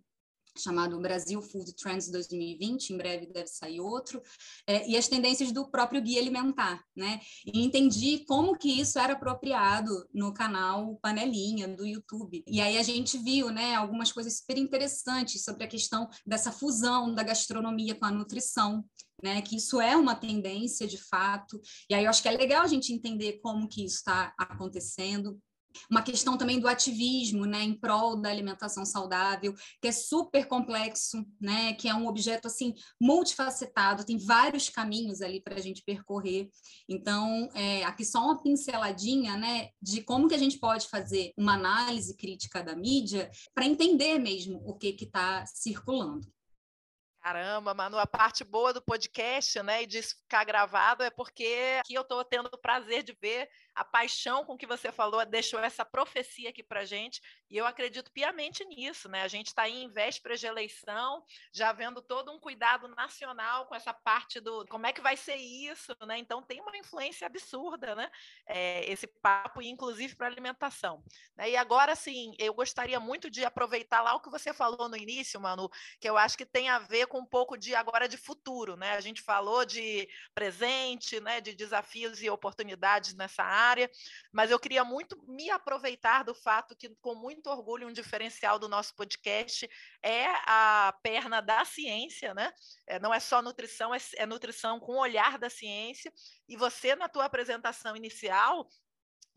chamado 0.58 1.00
Brasil 1.00 1.42
Food 1.42 1.74
Trends 1.76 2.10
2020, 2.10 2.92
em 2.92 2.98
breve 2.98 3.28
deve 3.28 3.48
sair 3.48 3.80
outro, 3.80 4.22
é, 4.68 4.88
e 4.90 4.98
as 4.98 5.08
tendências 5.08 5.52
do 5.52 5.70
próprio 5.70 6.02
guia 6.02 6.20
alimentar, 6.20 6.84
né? 6.96 7.20
E 7.46 7.64
entendi 7.64 8.26
como 8.26 8.58
que 8.58 8.80
isso 8.82 9.00
era 9.00 9.14
apropriado 9.14 9.92
no 10.14 10.34
canal 10.34 10.98
Panelinha 11.02 11.68
do 11.68 11.86
YouTube. 11.86 12.44
E 12.48 12.60
aí 12.60 12.78
a 12.78 12.84
gente 12.84 13.18
viu, 13.18 13.50
né, 13.50 13.76
algumas 13.76 14.12
coisas 14.12 14.38
super 14.38 14.58
interessantes 14.58 15.44
sobre 15.44 15.64
a 15.64 15.68
questão 15.68 16.10
dessa 16.26 16.52
fusão 16.52 17.14
da 17.14 17.24
gastronomia 17.24 17.96
com 17.96 18.06
a 18.06 18.12
nutrição, 18.12 18.84
né, 19.24 19.42
que 19.42 19.56
isso 19.56 19.80
é 19.80 19.96
uma 19.96 20.16
tendência 20.16 20.88
de 20.88 20.98
fato. 20.98 21.62
E 21.90 21.94
aí 21.94 22.04
eu 22.04 22.10
acho 22.10 22.22
que 22.22 22.28
é 22.28 22.32
legal 22.32 22.64
a 22.64 22.68
gente 22.68 22.94
entender 22.94 23.40
como 23.42 23.68
que 23.68 23.86
isso 23.86 23.98
está 23.98 24.34
acontecendo 24.38 25.40
uma 25.90 26.02
questão 26.02 26.38
também 26.38 26.60
do 26.60 26.68
ativismo, 26.68 27.46
né, 27.46 27.64
em 27.64 27.74
prol 27.74 28.16
da 28.16 28.30
alimentação 28.30 28.86
saudável, 28.86 29.54
que 29.82 29.88
é 29.88 29.92
super 29.92 30.48
complexo, 30.48 31.26
né, 31.40 31.74
que 31.74 31.88
é 31.88 31.94
um 31.94 32.08
objeto 32.08 32.48
assim 32.48 32.74
multifacetado, 33.00 34.06
tem 34.06 34.18
vários 34.18 34.70
caminhos 34.70 35.22
ali 35.22 35.42
para 35.42 35.56
a 35.56 35.62
gente 35.62 35.84
percorrer. 35.84 36.50
Então, 36.88 37.50
é, 37.54 37.84
aqui 37.84 38.06
só 38.06 38.24
uma 38.24 38.42
pinceladinha, 38.42 39.38
né, 39.38 39.70
de 39.82 40.02
como 40.04 40.28
que 40.28 40.36
a 40.36 40.40
gente 40.40 40.60
pode 40.60 40.88
fazer 40.88 41.34
uma 41.38 41.54
análise 41.54 42.16
crítica 42.16 42.64
da 42.64 42.76
mídia 42.76 43.30
para 43.54 43.66
entender 43.66 44.20
mesmo 44.20 44.62
o 44.66 44.76
que 44.76 44.96
está 45.00 45.46
circulando. 45.46 46.28
Caramba, 47.22 47.76
Manu, 47.76 48.00
a 48.00 48.08
parte 48.08 48.44
boa 48.44 48.74
do 48.74 48.82
podcast, 48.82 49.62
né, 49.62 49.84
e 49.84 49.86
de 49.86 50.02
ficar 50.02 50.44
gravado 50.44 51.04
é 51.04 51.12
porque 51.12 51.78
aqui 51.80 51.94
eu 51.94 52.02
estou 52.02 52.26
tendo 52.26 52.50
o 52.52 52.58
prazer 52.58 53.04
de 53.04 53.14
ver 53.14 53.48
a 53.76 53.86
paixão 53.86 54.44
com 54.44 54.58
que 54.58 54.66
você 54.66 54.92
falou, 54.92 55.24
deixou 55.26 55.60
essa 55.60 55.86
profecia 55.86 56.50
aqui 56.50 56.64
para 56.64 56.84
gente, 56.84 57.22
e 57.50 57.58
eu 57.58 57.66
acredito 57.66 58.12
piamente 58.12 58.66
nisso, 58.66 59.08
né? 59.08 59.22
A 59.22 59.28
gente 59.28 59.48
está 59.48 59.68
em 59.70 59.90
vésperas 59.90 60.40
de 60.40 60.48
eleição, 60.48 61.24
já 61.54 61.72
vendo 61.72 62.02
todo 62.02 62.32
um 62.32 62.40
cuidado 62.40 62.88
nacional 62.90 63.66
com 63.68 63.76
essa 63.76 63.94
parte 63.94 64.40
do 64.40 64.66
como 64.68 64.88
é 64.88 64.94
que 64.94 65.02
vai 65.02 65.16
ser 65.16 65.36
isso, 65.36 65.96
né? 66.06 66.18
Então 66.18 66.42
tem 66.42 66.60
uma 66.60 66.76
influência 66.76 67.28
absurda, 67.28 67.96
né? 67.96 68.10
É, 68.48 68.90
esse 68.92 69.08
papo, 69.08 69.62
inclusive 69.62 70.16
para 70.16 70.28
alimentação. 70.28 71.04
Né? 71.36 71.52
E 71.52 71.58
agora, 71.58 71.96
sim, 71.96 72.34
eu 72.40 72.54
gostaria 72.54 73.00
muito 73.00 73.30
de 73.30 73.46
aproveitar 73.46 74.02
lá 74.02 74.16
o 74.16 74.22
que 74.22 74.30
você 74.30 74.54
falou 74.54 74.90
no 74.90 74.98
início, 74.98 75.40
Manu, 75.40 75.70
que 76.00 76.10
eu 76.10 76.18
acho 76.18 76.38
que 76.38 76.46
tem 76.46 76.70
a 76.70 76.80
ver 76.80 77.08
com 77.12 77.20
um 77.20 77.26
pouco 77.26 77.58
de 77.58 77.76
agora 77.76 78.08
de 78.08 78.16
futuro, 78.16 78.78
né? 78.78 78.94
A 78.94 79.02
gente 79.02 79.22
falou 79.22 79.66
de 79.66 80.08
presente, 80.34 81.20
né? 81.20 81.42
De 81.42 81.54
desafios 81.54 82.24
e 82.24 82.30
oportunidades 82.30 83.14
nessa 83.14 83.44
área 83.44 83.92
mas 84.32 84.50
eu 84.50 84.60
queria 84.60 84.84
muito 84.84 85.22
me 85.28 85.50
aproveitar 85.50 86.24
do 86.24 86.34
fato 86.34 86.76
que, 86.76 86.90
com 87.02 87.16
muito 87.16 87.48
orgulho, 87.50 87.88
um 87.88 87.94
diferencial 87.94 88.58
do 88.58 88.70
nosso 88.70 88.96
podcast 88.96 89.70
é 90.02 90.26
a 90.46 90.94
perna 91.04 91.42
da 91.42 91.66
ciência, 91.66 92.34
né? 92.34 92.52
É, 92.88 93.00
não 93.00 93.14
é 93.14 93.20
só 93.20 93.42
nutrição, 93.42 93.94
é, 93.94 93.98
é 94.18 94.26
nutrição 94.26 94.80
com 94.80 94.94
o 94.94 95.00
olhar 95.02 95.38
da 95.38 95.50
ciência. 95.50 96.12
E 96.48 96.56
você, 96.56 96.96
na 96.96 97.10
tua 97.10 97.26
apresentação 97.26 97.96
inicial, 97.96 98.68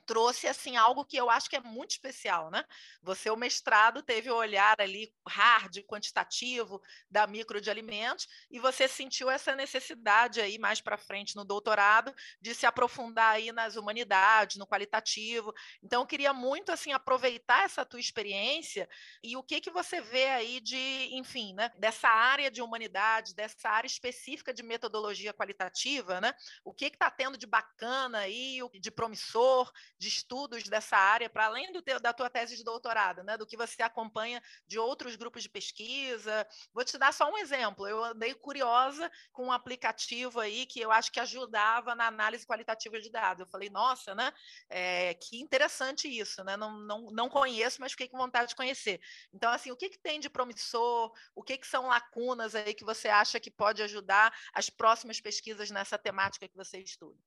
trouxe 0.06 0.46
assim 0.46 0.76
algo 0.76 1.04
que 1.04 1.16
eu 1.16 1.30
acho 1.30 1.48
que 1.48 1.56
é 1.56 1.60
muito 1.60 1.92
especial, 1.92 2.50
né? 2.50 2.64
Você 3.02 3.30
o 3.30 3.36
mestrado 3.36 4.02
teve 4.02 4.30
o 4.30 4.36
olhar 4.36 4.80
ali 4.80 5.12
hard, 5.26 5.78
quantitativo 5.86 6.80
da 7.10 7.26
micro 7.26 7.60
de 7.60 7.70
alimentos 7.70 8.26
e 8.50 8.58
você 8.58 8.88
sentiu 8.88 9.30
essa 9.30 9.54
necessidade 9.54 10.40
aí 10.40 10.58
mais 10.58 10.80
para 10.80 10.96
frente 10.96 11.36
no 11.36 11.44
doutorado 11.44 12.14
de 12.40 12.54
se 12.54 12.66
aprofundar 12.66 13.34
aí 13.34 13.52
nas 13.52 13.76
humanidades, 13.76 14.56
no 14.56 14.66
qualitativo. 14.66 15.52
Então 15.82 16.02
eu 16.02 16.06
queria 16.06 16.32
muito 16.32 16.72
assim 16.72 16.92
aproveitar 16.92 17.64
essa 17.64 17.84
tua 17.84 18.00
experiência 18.00 18.88
e 19.22 19.36
o 19.36 19.42
que 19.42 19.60
que 19.60 19.70
você 19.70 20.00
vê 20.00 20.28
aí 20.28 20.60
de, 20.60 21.08
enfim, 21.12 21.54
né, 21.54 21.70
dessa 21.78 22.08
área 22.08 22.50
de 22.50 22.62
humanidade, 22.62 23.34
dessa 23.34 23.68
área 23.68 23.86
específica 23.86 24.52
de 24.52 24.62
metodologia 24.62 25.32
qualitativa, 25.32 26.20
né? 26.20 26.32
O 26.64 26.72
que 26.72 26.90
que 26.90 26.96
está 26.96 27.10
tendo 27.10 27.36
de 27.36 27.46
bacana 27.46 28.18
aí, 28.18 28.58
de 28.80 28.90
promissor 28.90 29.72
de 29.98 30.08
estudos 30.08 30.64
dessa 30.64 30.96
área, 30.96 31.30
para 31.30 31.46
além 31.46 31.72
do 31.72 31.82
teu, 31.82 32.00
da 32.00 32.12
tua 32.12 32.28
tese 32.28 32.56
de 32.56 32.64
doutorado, 32.64 33.22
né, 33.22 33.36
do 33.36 33.46
que 33.46 33.56
você 33.56 33.82
acompanha 33.82 34.42
de 34.66 34.78
outros 34.78 35.16
grupos 35.16 35.42
de 35.42 35.48
pesquisa. 35.48 36.46
Vou 36.72 36.84
te 36.84 36.98
dar 36.98 37.12
só 37.12 37.30
um 37.30 37.38
exemplo. 37.38 37.86
Eu 37.86 38.04
andei 38.04 38.34
curiosa 38.34 39.10
com 39.32 39.46
um 39.46 39.52
aplicativo 39.52 40.40
aí 40.40 40.66
que 40.66 40.80
eu 40.80 40.90
acho 40.90 41.12
que 41.12 41.20
ajudava 41.20 41.94
na 41.94 42.06
análise 42.06 42.46
qualitativa 42.46 43.00
de 43.00 43.10
dados. 43.10 43.40
Eu 43.40 43.46
falei, 43.46 43.70
nossa, 43.70 44.14
né? 44.14 44.32
É, 44.68 45.14
que 45.14 45.40
interessante 45.40 46.08
isso, 46.08 46.42
né? 46.44 46.56
Não, 46.56 46.78
não, 46.78 47.10
não 47.10 47.28
conheço, 47.28 47.80
mas 47.80 47.92
fiquei 47.92 48.08
com 48.08 48.18
vontade 48.18 48.48
de 48.48 48.56
conhecer. 48.56 49.00
Então, 49.32 49.50
assim, 49.52 49.70
o 49.70 49.76
que, 49.76 49.90
que 49.90 49.98
tem 49.98 50.20
de 50.20 50.28
promissor? 50.28 51.12
O 51.34 51.42
que, 51.42 51.58
que 51.58 51.66
são 51.66 51.86
lacunas 51.86 52.54
aí 52.54 52.74
que 52.74 52.84
você 52.84 53.08
acha 53.08 53.40
que 53.40 53.50
pode 53.50 53.82
ajudar 53.82 54.34
as 54.52 54.68
próximas 54.70 55.20
pesquisas 55.20 55.70
nessa 55.70 55.98
temática 55.98 56.48
que 56.48 56.56
você 56.56 56.78
estuda? 56.78 57.18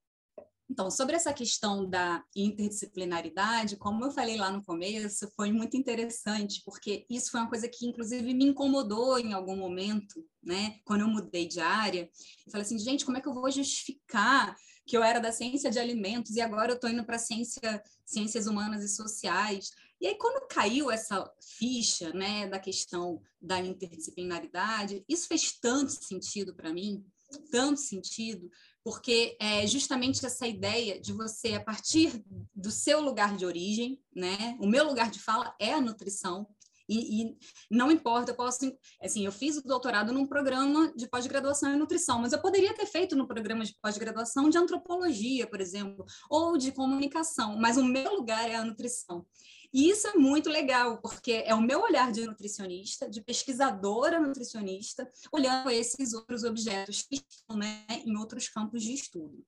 Então, 0.70 0.92
sobre 0.92 1.16
essa 1.16 1.32
questão 1.32 1.90
da 1.90 2.24
interdisciplinaridade, 2.36 3.78
como 3.78 4.04
eu 4.04 4.12
falei 4.12 4.36
lá 4.36 4.52
no 4.52 4.62
começo, 4.62 5.32
foi 5.34 5.52
muito 5.52 5.78
interessante, 5.78 6.62
porque 6.66 7.06
isso 7.10 7.32
foi 7.32 7.40
uma 7.40 7.50
coisa 7.50 7.70
que, 7.70 7.88
inclusive, 7.88 8.34
me 8.34 8.46
incomodou 8.46 9.18
em 9.18 9.32
algum 9.32 9.56
momento, 9.56 10.26
né? 10.44 10.78
Quando 10.84 11.02
eu 11.02 11.08
mudei 11.08 11.48
de 11.48 11.62
área. 11.62 12.10
Eu 12.46 12.52
falei 12.52 12.66
assim, 12.66 12.78
gente, 12.78 13.06
como 13.06 13.18
é 13.18 13.22
que 13.22 13.28
eu 13.30 13.34
vou 13.34 13.50
justificar 13.50 14.56
que 14.86 14.96
eu 14.96 15.04
era 15.04 15.20
da 15.20 15.32
ciência 15.32 15.72
de 15.72 15.80
alimentos 15.80 16.36
e 16.36 16.42
agora 16.42 16.72
eu 16.72 16.76
estou 16.76 16.90
indo 16.90 17.06
para 17.06 17.18
ciência, 17.18 17.82
ciências 18.06 18.46
humanas 18.46 18.84
e 18.84 18.90
sociais? 18.90 19.72
E 20.02 20.08
aí, 20.08 20.16
quando 20.16 20.48
caiu 20.48 20.92
essa 20.92 21.32
ficha, 21.58 22.12
né, 22.12 22.46
da 22.48 22.60
questão 22.60 23.22
da 23.42 23.60
interdisciplinaridade, 23.60 25.04
isso 25.08 25.28
fez 25.28 25.58
tanto 25.60 25.92
sentido 25.92 26.54
para 26.54 26.74
mim, 26.74 27.06
tanto 27.52 27.80
sentido, 27.80 28.50
porque 28.88 29.36
é 29.38 29.68
justamente 29.68 30.26
essa 30.26 30.48
ideia 30.48 30.98
de 30.98 31.12
você, 31.12 31.56
a 31.56 31.60
partir 31.62 32.24
do 32.56 32.72
seu 32.72 33.02
lugar 33.02 33.36
de 33.36 33.46
origem, 33.46 34.02
né? 34.16 34.58
O 34.62 34.66
meu 34.66 34.86
lugar 34.88 35.12
de 35.12 35.20
fala 35.20 35.54
é 35.60 35.74
a 35.74 35.82
nutrição, 35.82 36.48
e, 36.88 37.22
e, 37.22 37.38
não 37.70 37.92
importa, 37.92 38.32
eu 38.32 38.36
posso. 38.36 38.60
Assim, 39.02 39.26
eu 39.26 39.32
fiz 39.34 39.58
o 39.58 39.62
doutorado 39.62 40.14
num 40.14 40.26
programa 40.26 40.94
de 40.96 41.06
pós-graduação 41.06 41.74
em 41.74 41.78
nutrição, 41.78 42.20
mas 42.20 42.32
eu 42.32 42.40
poderia 42.40 42.74
ter 42.74 42.86
feito 42.86 43.14
no 43.14 43.28
programa 43.28 43.66
de 43.66 43.76
pós-graduação 43.82 44.50
de 44.50 44.58
antropologia, 44.58 45.46
por 45.46 45.60
exemplo, 45.60 46.06
ou 46.30 46.58
de 46.58 46.72
comunicação, 46.72 47.58
mas 47.58 47.76
o 47.76 47.84
meu 47.84 48.16
lugar 48.16 48.50
é 48.50 48.56
a 48.56 48.64
nutrição. 48.64 49.26
E 49.74 49.90
isso 49.90 50.08
é 50.08 50.14
muito 50.14 50.50
legal, 50.50 50.98
porque 51.00 51.44
é 51.46 51.54
o 51.54 51.62
meu 51.62 51.82
olhar 51.82 52.12
de 52.12 52.26
nutricionista, 52.26 53.10
de 53.10 53.22
pesquisadora 53.22 54.20
nutricionista, 54.20 55.10
olhando 55.32 55.70
esses 55.70 56.14
outros 56.14 56.44
objetos 56.44 57.04
que 57.04 57.16
estão 57.16 57.58
né, 57.58 57.86
em 58.06 58.16
outros 58.18 58.48
campos 58.48 58.84
de 58.84 58.94
estudo. 58.94 59.46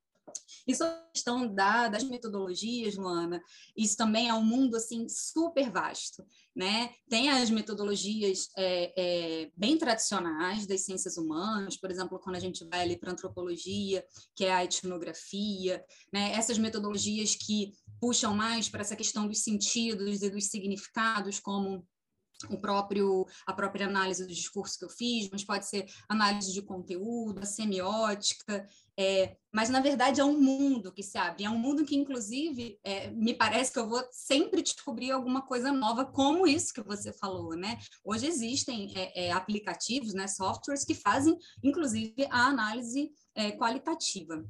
Isso 0.68 0.84
é 0.84 1.00
questão 1.14 1.54
da, 1.54 1.88
das 1.88 2.04
metodologias, 2.04 2.96
Luana, 2.96 3.42
isso 3.76 3.98
também 3.98 4.30
é 4.30 4.34
um 4.34 4.44
mundo 4.44 4.76
assim 4.76 5.08
super 5.10 5.70
vasto. 5.70 6.24
Né? 6.56 6.92
Tem 7.08 7.30
as 7.30 7.50
metodologias 7.50 8.50
é, 8.58 8.94
é, 8.98 9.52
bem 9.56 9.78
tradicionais 9.78 10.66
das 10.68 10.82
ciências 10.82 11.18
humanas, 11.18 11.78
por 11.78 11.90
exemplo, 11.90 12.20
quando 12.20 12.36
a 12.36 12.40
gente 12.40 12.66
vai 12.66 12.82
ali 12.82 12.98
para 12.98 13.12
antropologia, 13.12 14.04
que 14.36 14.46
é 14.46 14.54
a 14.54 14.64
etnografia, 14.64 15.84
né? 16.12 16.32
essas 16.34 16.58
metodologias 16.58 17.36
que 17.36 17.72
puxam 18.00 18.34
mais 18.34 18.68
para 18.68 18.82
essa 18.82 18.96
questão 18.96 19.28
dos 19.28 19.40
sentidos 19.40 20.22
e 20.22 20.30
dos 20.30 20.46
significados, 20.46 21.40
como 21.40 21.86
o 22.48 22.58
próprio 22.58 23.26
a 23.46 23.54
própria 23.54 23.88
análise 23.88 24.26
do 24.26 24.34
discurso 24.34 24.80
que 24.80 24.86
eu 24.86 24.90
fiz, 24.90 25.30
mas 25.32 25.44
pode 25.44 25.66
ser 25.66 25.86
análise 26.08 26.54
de 26.54 26.62
conteúdo, 26.62 27.46
semiótica, 27.46 28.66
é, 28.98 29.36
mas 29.54 29.70
na 29.70 29.80
verdade 29.80 30.22
é 30.22 30.24
um 30.24 30.40
mundo 30.40 30.92
que 30.92 31.04
se 31.04 31.18
abre, 31.18 31.44
é 31.44 31.50
um 31.50 31.58
mundo 31.58 31.86
que 31.86 31.96
inclusive 31.96 32.80
é, 32.84 33.10
me 33.12 33.34
parece 33.34 33.74
que 33.74 33.80
eu 33.80 33.88
vou 33.88 34.04
sempre 34.12 34.62
descobrir 34.62 35.12
alguma 35.12 35.42
coisa 35.42 35.72
nova, 35.72 36.06
como 36.06 36.48
isso 36.48 36.74
que 36.74 36.82
você 36.82 37.12
falou, 37.12 37.56
né? 37.56 37.78
Hoje 38.04 38.28
existem 38.28 38.92
é, 38.96 39.28
é 39.28 39.32
aplicativos, 39.32 40.14
né, 40.14 40.28
softwares 40.28 40.86
que 40.86 40.94
fazem 40.94 41.38
inclusive 41.64 42.28
a 42.30 42.48
análise 42.48 43.12
é, 43.36 43.52
qualitativa. 43.52 44.46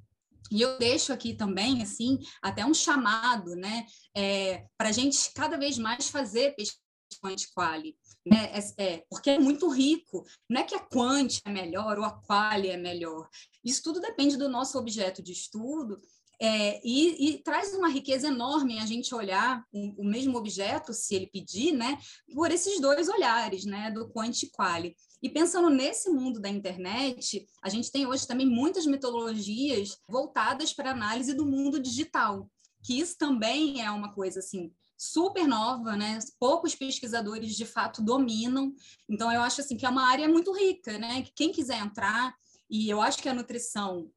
E 0.52 0.62
eu 0.62 0.80
deixo 0.80 1.14
aqui 1.14 1.36
também, 1.36 1.84
assim, 1.84 2.18
até 2.42 2.66
um 2.66 2.74
chamado, 2.74 3.56
né, 3.56 3.86
é, 4.16 4.66
para 4.76 4.90
a 4.90 4.92
gente 4.92 5.32
cada 5.34 5.58
vez 5.58 5.78
mais 5.78 6.10
fazer 6.10 6.56
pesquisa 6.56 6.89
quant-quali, 7.18 7.96
né? 8.26 8.52
É, 8.54 8.84
é, 8.84 9.06
porque 9.10 9.32
é 9.32 9.40
muito 9.40 9.68
rico. 9.70 10.26
Não 10.50 10.62
é 10.62 10.64
que 10.64 10.76
a 10.76 10.80
quant 10.80 11.40
é 11.46 11.50
melhor 11.50 11.98
ou 11.98 12.06
a 12.06 12.12
quali 12.12 12.70
é 12.70 12.78
melhor. 12.78 13.28
Isso 13.64 13.82
tudo 13.84 14.00
depende 14.00 14.38
do 14.38 14.50
nosso 14.50 14.78
objeto 14.78 15.24
de 15.24 15.32
estudo 15.32 16.00
é, 16.42 16.80
e, 16.86 17.34
e, 17.34 17.44
traz 17.44 17.74
uma 17.74 17.90
riqueza 17.90 18.28
enorme 18.28 18.80
a 18.80 18.86
gente 18.86 19.14
olhar 19.14 19.62
o, 19.74 20.02
o, 20.02 20.06
mesmo 20.06 20.38
objeto, 20.38 20.94
se 20.94 21.14
ele 21.14 21.28
pedir, 21.28 21.74
né, 21.74 22.00
por 22.34 22.50
esses 22.50 22.80
dois 22.80 23.10
olhares, 23.10 23.66
né, 23.66 23.92
do 23.92 24.08
quant 24.08 24.42
e 24.42 24.50
quali. 24.50 24.96
E 25.22 25.30
pensando 25.30 25.70
nesse 25.70 26.10
mundo 26.10 26.40
da 26.40 26.48
internet, 26.48 27.46
a 27.62 27.68
gente 27.68 27.92
tem 27.92 28.08
hoje 28.08 28.26
também 28.26 28.48
muitas 28.48 28.86
metodologias 28.86 29.98
voltadas 30.08 30.72
para 30.72 30.92
análise 30.92 31.34
do 31.34 31.46
mundo 31.46 31.78
digital, 31.78 32.50
que 32.86 32.98
isso 32.98 33.18
também 33.18 33.82
é 33.82 33.92
uma 33.92 34.14
coisa 34.14 34.40
assim 34.40 34.72
super 35.00 35.48
nova, 35.48 35.96
né? 35.96 36.20
Poucos 36.38 36.76
pesquisadores 36.76 37.56
de 37.56 37.66
fato 37.66 38.02
dominam. 38.02 38.76
Então 39.08 39.32
eu 39.32 39.42
acho 39.42 39.62
assim 39.62 39.78
que 39.78 39.86
é 39.86 39.90
uma 39.90 40.06
área 40.06 40.28
muito 40.28 40.52
rica, 40.52 40.98
né? 40.98 41.22
Que 41.22 41.32
quem 41.34 41.52
quiser 41.54 41.80
entrar 41.80 42.36
e 42.70 42.90
eu 42.90 43.02
acho 43.02 43.20
que 43.20 43.30
a 43.30 43.34
nutrição 43.34 44.12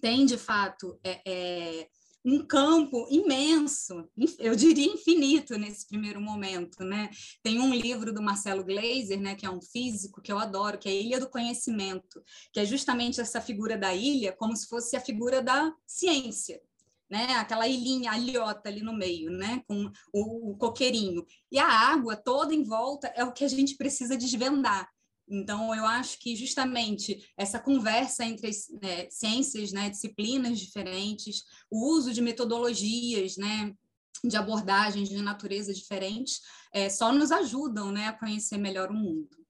tem 0.00 0.24
de 0.24 0.38
fato 0.38 0.96
é, 1.02 1.20
é, 1.26 1.88
um 2.24 2.46
campo 2.46 3.06
imenso, 3.10 4.08
eu 4.38 4.54
diria 4.54 4.86
infinito 4.92 5.58
nesse 5.58 5.86
primeiro 5.86 6.20
momento, 6.20 6.84
né? 6.84 7.10
Tem 7.42 7.60
um 7.60 7.74
livro 7.74 8.12
do 8.12 8.22
Marcelo 8.22 8.64
Gleiser, 8.64 9.20
né, 9.20 9.34
que 9.34 9.44
é 9.44 9.50
um 9.50 9.60
físico 9.60 10.22
que 10.22 10.30
eu 10.30 10.38
adoro, 10.38 10.78
que 10.78 10.88
é 10.88 10.94
Ilha 10.94 11.18
do 11.18 11.28
Conhecimento, 11.28 12.22
que 12.52 12.60
é 12.60 12.64
justamente 12.64 13.20
essa 13.20 13.40
figura 13.40 13.76
da 13.76 13.92
ilha 13.92 14.32
como 14.32 14.56
se 14.56 14.68
fosse 14.68 14.96
a 14.96 15.00
figura 15.00 15.42
da 15.42 15.74
ciência 15.84 16.60
né? 17.12 17.34
Aquela 17.34 17.68
ilhinha, 17.68 18.10
a 18.10 18.18
ilhota 18.18 18.70
ali 18.70 18.80
no 18.80 18.94
meio, 18.94 19.30
né? 19.30 19.62
Com 19.68 19.92
o, 20.10 20.52
o 20.52 20.56
coqueirinho. 20.56 21.26
E 21.50 21.58
a 21.58 21.68
água 21.68 22.16
toda 22.16 22.54
em 22.54 22.62
volta 22.62 23.08
é 23.08 23.22
o 23.22 23.34
que 23.34 23.44
a 23.44 23.48
gente 23.48 23.76
precisa 23.76 24.16
desvendar. 24.16 24.88
Então, 25.28 25.74
eu 25.74 25.84
acho 25.84 26.18
que 26.18 26.34
justamente 26.34 27.30
essa 27.36 27.58
conversa 27.58 28.24
entre 28.24 28.50
né, 28.82 29.10
ciências, 29.10 29.72
né, 29.72 29.90
disciplinas 29.90 30.58
diferentes, 30.58 31.44
o 31.70 31.94
uso 31.94 32.14
de 32.14 32.22
metodologias, 32.22 33.36
né, 33.36 33.74
de 34.24 34.36
abordagens 34.36 35.10
de 35.10 35.20
natureza 35.20 35.74
diferentes, 35.74 36.40
é, 36.72 36.88
só 36.88 37.12
nos 37.12 37.30
ajudam 37.30 37.92
né, 37.92 38.08
a 38.08 38.12
conhecer 38.14 38.56
melhor 38.56 38.90
o 38.90 38.94
mundo. 38.94 39.41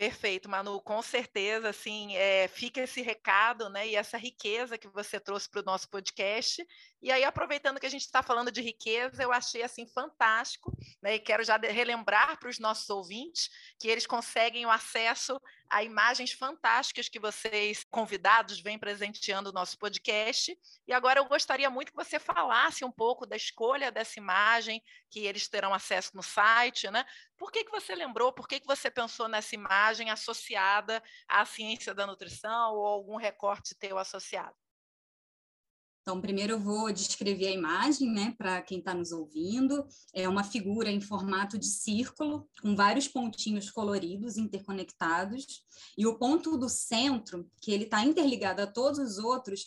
Perfeito, 0.00 0.48
Manu, 0.48 0.80
com 0.80 1.02
certeza, 1.02 1.68
assim, 1.68 2.16
é, 2.16 2.48
fica 2.48 2.80
esse 2.80 3.02
recado, 3.02 3.68
né, 3.68 3.86
e 3.86 3.94
essa 3.94 4.16
riqueza 4.16 4.78
que 4.78 4.88
você 4.88 5.20
trouxe 5.20 5.46
para 5.46 5.60
o 5.60 5.62
nosso 5.62 5.90
podcast. 5.90 6.66
E 7.02 7.12
aí, 7.12 7.22
aproveitando 7.22 7.78
que 7.78 7.84
a 7.84 7.90
gente 7.90 8.06
está 8.06 8.22
falando 8.22 8.50
de 8.50 8.62
riqueza, 8.62 9.22
eu 9.22 9.30
achei, 9.30 9.62
assim, 9.62 9.86
fantástico, 9.86 10.72
né, 11.02 11.16
e 11.16 11.18
quero 11.18 11.44
já 11.44 11.58
relembrar 11.58 12.38
para 12.38 12.48
os 12.48 12.58
nossos 12.58 12.88
ouvintes 12.88 13.50
que 13.78 13.88
eles 13.88 14.06
conseguem 14.06 14.64
o 14.64 14.70
acesso 14.70 15.38
a 15.70 15.84
imagens 15.84 16.32
fantásticas 16.32 17.08
que 17.08 17.20
vocês, 17.20 17.86
convidados, 17.90 18.60
vêm 18.60 18.78
presenteando 18.78 19.50
o 19.50 19.52
nosso 19.52 19.78
podcast. 19.78 20.58
E 20.86 20.92
agora 20.92 21.20
eu 21.20 21.24
gostaria 21.26 21.70
muito 21.70 21.92
que 21.92 21.96
você 21.96 22.18
falasse 22.18 22.84
um 22.84 22.90
pouco 22.90 23.24
da 23.24 23.36
escolha 23.36 23.92
dessa 23.92 24.18
imagem, 24.18 24.82
que 25.08 25.20
eles 25.20 25.48
terão 25.48 25.72
acesso 25.72 26.10
no 26.14 26.22
site, 26.22 26.90
né? 26.90 27.06
Por 27.38 27.52
que, 27.52 27.64
que 27.64 27.70
você 27.70 27.94
lembrou, 27.94 28.32
por 28.32 28.48
que, 28.48 28.58
que 28.58 28.66
você 28.66 28.90
pensou 28.90 29.28
nessa 29.28 29.54
imagem 29.54 30.10
associada 30.10 31.02
à 31.28 31.46
ciência 31.46 31.94
da 31.94 32.06
nutrição 32.06 32.74
ou 32.74 32.84
algum 32.84 33.16
recorte 33.16 33.74
teu 33.76 33.96
associado? 33.96 34.56
Então, 36.02 36.20
primeiro 36.20 36.54
eu 36.54 36.60
vou 36.60 36.90
descrever 36.92 37.48
a 37.48 37.52
imagem, 37.52 38.10
né, 38.10 38.34
para 38.36 38.62
quem 38.62 38.78
está 38.78 38.94
nos 38.94 39.12
ouvindo. 39.12 39.86
É 40.14 40.28
uma 40.28 40.42
figura 40.42 40.90
em 40.90 41.00
formato 41.00 41.58
de 41.58 41.66
círculo, 41.66 42.48
com 42.62 42.74
vários 42.74 43.06
pontinhos 43.06 43.70
coloridos 43.70 44.36
interconectados, 44.36 45.62
e 45.96 46.06
o 46.06 46.18
ponto 46.18 46.56
do 46.56 46.68
centro, 46.68 47.48
que 47.60 47.70
ele 47.70 47.84
está 47.84 48.04
interligado 48.04 48.62
a 48.62 48.66
todos 48.66 48.98
os 48.98 49.18
outros, 49.18 49.66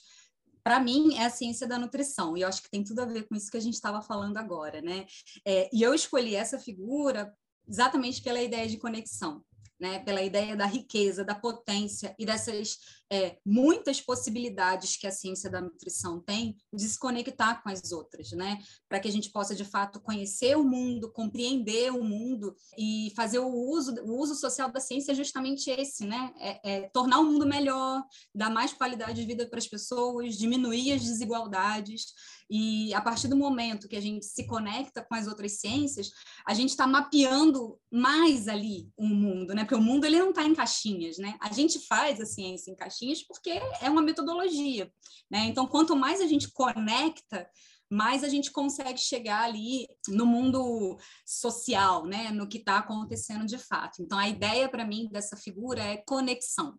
para 0.64 0.80
mim 0.80 1.16
é 1.16 1.26
a 1.26 1.30
ciência 1.30 1.68
da 1.68 1.78
nutrição, 1.78 2.38
e 2.38 2.42
eu 2.42 2.48
acho 2.48 2.64
que 2.64 2.70
tem 2.70 2.84
tudo 2.84 3.02
a 3.02 3.06
ver 3.06 3.28
com 3.28 3.36
isso 3.36 3.52
que 3.52 3.58
a 3.58 3.62
gente 3.62 3.76
estava 3.76 4.02
falando 4.02 4.38
agora, 4.38 4.82
né? 4.82 5.06
É, 5.46 5.70
e 5.74 5.82
eu 5.82 5.94
escolhi 5.94 6.36
essa 6.36 6.58
figura 6.58 7.34
exatamente 7.68 8.22
pela 8.22 8.42
ideia 8.42 8.68
de 8.68 8.78
conexão 8.78 9.44
né, 9.84 10.00
pela 10.00 10.22
ideia 10.22 10.56
da 10.56 10.66
riqueza, 10.66 11.26
da 11.26 11.36
potência 11.36 12.16
e 12.18 12.26
dessas 12.26 12.78
é, 13.12 13.38
muitas 13.46 14.00
possibilidades 14.00 14.96
que 14.96 15.06
a 15.06 15.12
ciência 15.12 15.50
da 15.50 15.60
nutrição 15.60 16.22
tem 16.22 16.56
de 16.74 16.88
se 16.88 16.98
conectar 16.98 17.62
com 17.62 17.68
as 17.68 17.92
outras, 17.92 18.32
né, 18.32 18.60
para 18.88 19.02
que 19.02 19.10
a 19.10 19.12
gente 19.12 19.30
possa 19.30 19.54
de 19.54 19.66
fato 19.66 20.00
conhecer 20.00 20.56
o 20.56 20.64
mundo, 20.64 21.12
compreender 21.12 21.92
o 21.92 22.02
mundo 22.02 22.56
e 22.78 23.12
fazer 23.14 23.40
o 23.40 23.54
uso, 23.54 23.94
o 24.06 24.18
uso 24.22 24.36
social 24.36 24.72
da 24.72 24.80
ciência 24.80 25.12
é 25.12 25.16
justamente 25.16 25.70
esse, 25.70 26.06
né, 26.06 26.34
é, 26.40 26.76
é 26.76 26.90
tornar 26.94 27.20
o 27.20 27.26
mundo 27.26 27.46
melhor, 27.46 28.02
dar 28.34 28.50
mais 28.50 28.72
qualidade 28.72 29.20
de 29.20 29.28
vida 29.28 29.46
para 29.50 29.60
as 29.60 29.68
pessoas, 29.68 30.38
diminuir 30.38 30.94
as 30.94 31.02
desigualdades 31.02 32.14
e 32.56 32.94
a 32.94 33.02
partir 33.02 33.28
do 33.28 33.36
momento 33.36 33.88
que 33.88 33.96
a 33.96 34.00
gente 34.00 34.28
se 34.28 34.46
conecta 34.46 35.04
com 35.04 35.16
as 35.16 35.26
outras 35.26 35.54
ciências, 35.54 36.12
a 36.46 36.54
gente 36.54 36.70
está 36.70 36.86
mapeando 36.86 37.80
mais 37.92 38.48
ali 38.48 38.92
o 38.96 39.08
mundo, 39.08 39.56
né? 39.56 39.64
Porque 39.64 39.74
o 39.74 39.82
mundo 39.82 40.06
ele 40.06 40.20
não 40.20 40.30
está 40.30 40.44
em 40.44 40.54
caixinhas, 40.54 41.18
né? 41.18 41.36
A 41.42 41.52
gente 41.52 41.80
faz 41.88 42.22
a 42.22 42.28
ciência 42.28 42.70
em 42.70 42.76
caixinhas 42.76 43.24
porque 43.24 43.50
é 43.82 43.90
uma 43.90 44.04
metodologia, 44.04 44.94
né? 45.32 45.48
Então, 45.48 45.66
quanto 45.66 45.96
mais 45.96 46.22
a 46.22 46.28
gente 46.28 46.52
conecta, 46.52 47.50
mais 47.90 48.24
a 48.24 48.30
gente 48.30 48.52
consegue 48.52 49.00
chegar 49.00 49.46
ali 49.46 49.88
no 50.08 50.28
mundo 50.28 50.96
social, 51.26 52.06
né? 52.06 52.30
No 52.30 52.48
que 52.48 52.60
está 52.60 52.78
acontecendo 52.78 53.48
de 53.48 53.58
fato. 53.58 54.00
Então, 54.00 54.16
a 54.16 54.30
ideia 54.30 54.70
para 54.70 54.86
mim 54.86 55.10
dessa 55.12 55.36
figura 55.36 55.82
é 55.82 55.98
conexão. 56.06 56.78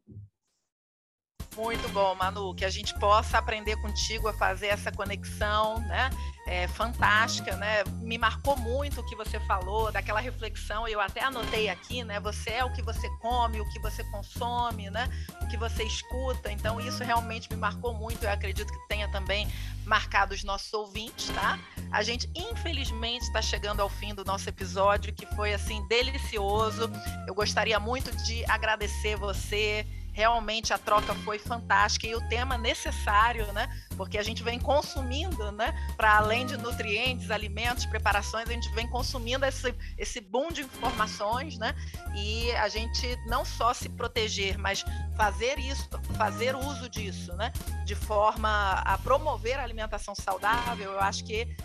Muito 1.56 1.88
bom, 1.90 2.16
Manu, 2.16 2.52
que 2.52 2.64
a 2.64 2.70
gente 2.70 2.92
possa 2.98 3.38
aprender 3.38 3.76
contigo 3.76 4.26
a 4.26 4.32
fazer 4.32 4.66
essa 4.66 4.90
conexão, 4.90 5.78
né? 5.86 6.10
É 6.48 6.66
fantástica, 6.66 7.56
né? 7.56 7.84
Me 8.00 8.18
marcou 8.18 8.56
muito 8.56 9.00
o 9.00 9.06
que 9.06 9.14
você 9.14 9.38
falou, 9.40 9.92
daquela 9.92 10.18
reflexão, 10.18 10.86
eu 10.88 11.00
até 11.00 11.22
anotei 11.22 11.68
aqui, 11.68 12.02
né? 12.02 12.18
Você 12.20 12.50
é 12.50 12.64
o 12.64 12.72
que 12.72 12.82
você 12.82 13.08
come, 13.20 13.60
o 13.60 13.68
que 13.70 13.78
você 13.78 14.02
consome, 14.10 14.90
né? 14.90 15.08
O 15.42 15.46
que 15.46 15.56
você 15.56 15.84
escuta. 15.84 16.50
Então, 16.50 16.80
isso 16.80 17.04
realmente 17.04 17.48
me 17.48 17.56
marcou 17.56 17.94
muito. 17.94 18.24
Eu 18.24 18.30
acredito 18.30 18.72
que 18.72 18.88
tenha 18.88 19.08
também 19.08 19.48
marcado 19.86 20.34
os 20.34 20.42
nossos 20.42 20.74
ouvintes, 20.74 21.28
tá? 21.28 21.56
A 21.92 22.02
gente, 22.02 22.28
infelizmente, 22.34 23.22
está 23.22 23.40
chegando 23.40 23.80
ao 23.80 23.88
fim 23.88 24.12
do 24.12 24.24
nosso 24.24 24.48
episódio, 24.48 25.14
que 25.14 25.24
foi 25.36 25.54
assim 25.54 25.86
delicioso. 25.86 26.90
Eu 27.28 27.34
gostaria 27.34 27.78
muito 27.78 28.10
de 28.24 28.44
agradecer 28.46 29.16
você 29.16 29.86
realmente 30.14 30.72
a 30.72 30.78
troca 30.78 31.12
foi 31.16 31.38
fantástica 31.38 32.06
e 32.06 32.14
o 32.14 32.28
tema 32.28 32.56
necessário, 32.56 33.52
né? 33.52 33.68
Porque 33.96 34.16
a 34.16 34.22
gente 34.22 34.42
vem 34.44 34.60
consumindo, 34.60 35.50
né? 35.52 35.74
Para 35.96 36.16
além 36.16 36.46
de 36.46 36.56
nutrientes, 36.56 37.30
alimentos, 37.32 37.84
preparações, 37.84 38.48
a 38.48 38.52
gente 38.52 38.70
vem 38.70 38.86
consumindo 38.88 39.44
esse, 39.44 39.74
esse 39.98 40.20
boom 40.20 40.52
de 40.52 40.62
informações, 40.62 41.58
né? 41.58 41.74
E 42.14 42.52
a 42.52 42.68
gente 42.68 43.18
não 43.26 43.44
só 43.44 43.74
se 43.74 43.88
proteger, 43.88 44.56
mas 44.56 44.84
fazer 45.16 45.58
isso, 45.58 45.88
fazer 46.16 46.54
uso 46.54 46.88
disso, 46.88 47.34
né? 47.34 47.52
De 47.84 47.96
forma 47.96 48.74
a 48.84 48.96
promover 48.98 49.58
a 49.58 49.64
alimentação 49.64 50.14
saudável, 50.14 50.92
eu 50.92 51.00
acho 51.00 51.24
que 51.24 51.56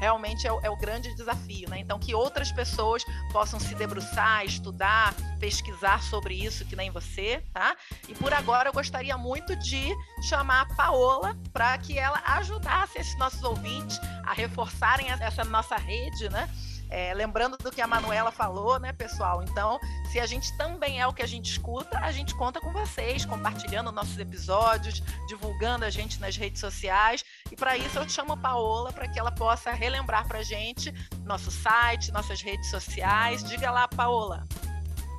realmente 0.00 0.46
é 0.46 0.52
o, 0.52 0.58
é 0.62 0.70
o 0.70 0.76
grande 0.76 1.14
desafio, 1.14 1.68
né? 1.68 1.78
Então, 1.78 1.98
que 1.98 2.14
outras 2.14 2.50
pessoas 2.50 3.04
possam 3.30 3.60
se 3.60 3.74
debruçar, 3.74 4.44
estudar, 4.44 5.14
pesquisar 5.38 6.02
sobre 6.02 6.34
isso, 6.34 6.64
que 6.64 6.74
nem 6.74 6.90
você, 6.90 7.44
tá? 7.52 7.76
E 8.08 8.14
por 8.14 8.32
agora 8.32 8.70
eu 8.70 8.72
gostaria 8.72 9.16
muito 9.18 9.54
de 9.56 9.94
chamar 10.22 10.62
a 10.62 10.74
Paola 10.74 11.38
para 11.52 11.76
que 11.76 11.98
ela 11.98 12.20
ajudasse 12.24 12.98
esses 12.98 13.16
nossos 13.18 13.42
ouvintes 13.42 14.00
a 14.24 14.32
reforçarem 14.32 15.10
essa 15.10 15.44
nossa 15.44 15.76
rede, 15.76 16.30
né? 16.30 16.48
É, 16.90 17.14
lembrando 17.14 17.56
do 17.56 17.70
que 17.70 17.80
a 17.80 17.86
Manuela 17.86 18.32
falou, 18.32 18.78
né, 18.80 18.92
pessoal? 18.92 19.42
Então, 19.42 19.78
se 20.10 20.18
a 20.18 20.26
gente 20.26 20.52
também 20.56 21.00
é 21.00 21.06
o 21.06 21.12
que 21.12 21.22
a 21.22 21.26
gente 21.26 21.50
escuta, 21.52 21.98
a 22.00 22.10
gente 22.10 22.34
conta 22.34 22.60
com 22.60 22.72
vocês, 22.72 23.24
compartilhando 23.24 23.92
nossos 23.92 24.18
episódios, 24.18 25.00
divulgando 25.28 25.84
a 25.84 25.90
gente 25.90 26.20
nas 26.20 26.36
redes 26.36 26.60
sociais. 26.60 27.24
E 27.50 27.54
para 27.54 27.76
isso 27.76 27.96
eu 27.96 28.08
chamo 28.08 28.32
a 28.32 28.36
Paola 28.36 28.92
para 28.92 29.06
que 29.06 29.18
ela 29.18 29.30
possa 29.30 29.70
relembrar 29.70 30.26
para 30.26 30.40
a 30.40 30.42
gente 30.42 30.92
nosso 31.24 31.50
site, 31.50 32.10
nossas 32.10 32.42
redes 32.42 32.68
sociais. 32.70 33.44
Diga 33.44 33.70
lá, 33.70 33.86
Paola. 33.86 34.44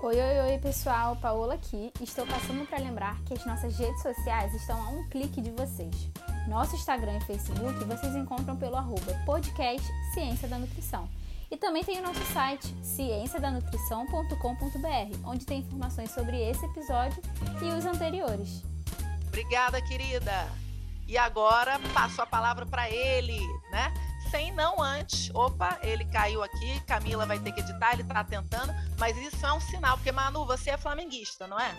Oi, 0.03 0.15
oi, 0.19 0.39
oi, 0.39 0.57
pessoal, 0.57 1.15
Paola 1.15 1.53
aqui. 1.53 1.93
Estou 2.01 2.25
passando 2.25 2.67
para 2.67 2.79
lembrar 2.79 3.15
que 3.23 3.33
as 3.33 3.45
nossas 3.45 3.77
redes 3.77 4.01
sociais 4.01 4.53
estão 4.53 4.81
a 4.83 4.89
um 4.89 5.07
clique 5.07 5.39
de 5.39 5.51
vocês. 5.51 6.09
Nosso 6.47 6.75
Instagram 6.75 7.17
e 7.17 7.21
Facebook 7.21 7.83
vocês 7.85 8.15
encontram 8.15 8.57
pelo 8.57 8.75
arroba 8.75 9.13
podcast 9.25 9.87
Ciência 10.13 10.47
da 10.47 10.57
Nutrição. 10.57 11.07
E 11.51 11.57
também 11.57 11.83
tem 11.83 11.99
o 11.99 12.01
nosso 12.01 12.23
site, 12.33 12.73
cienciadanutrição.com.br, 12.81 15.17
onde 15.25 15.45
tem 15.45 15.59
informações 15.59 16.09
sobre 16.11 16.41
esse 16.41 16.65
episódio 16.65 17.21
e 17.61 17.65
os 17.77 17.85
anteriores. 17.85 18.63
Obrigada, 19.27 19.81
querida. 19.81 20.47
E 21.05 21.17
agora 21.17 21.77
passo 21.93 22.21
a 22.21 22.25
palavra 22.25 22.65
para 22.65 22.89
ele, 22.89 23.37
né? 23.69 23.93
Sem 24.29 24.53
não 24.53 24.81
antes. 24.81 25.29
Opa, 25.33 25.77
ele 25.83 26.05
caiu 26.05 26.41
aqui, 26.41 26.79
Camila 26.87 27.25
vai 27.25 27.37
ter 27.37 27.51
que 27.51 27.59
editar, 27.59 27.91
ele 27.91 28.03
está 28.03 28.23
tentando, 28.23 28.73
mas 28.97 29.17
isso 29.17 29.45
é 29.45 29.51
um 29.51 29.59
sinal, 29.59 29.97
porque 29.97 30.13
Manu, 30.13 30.45
você 30.45 30.69
é 30.69 30.77
flamenguista, 30.77 31.47
não 31.47 31.59
é? 31.59 31.75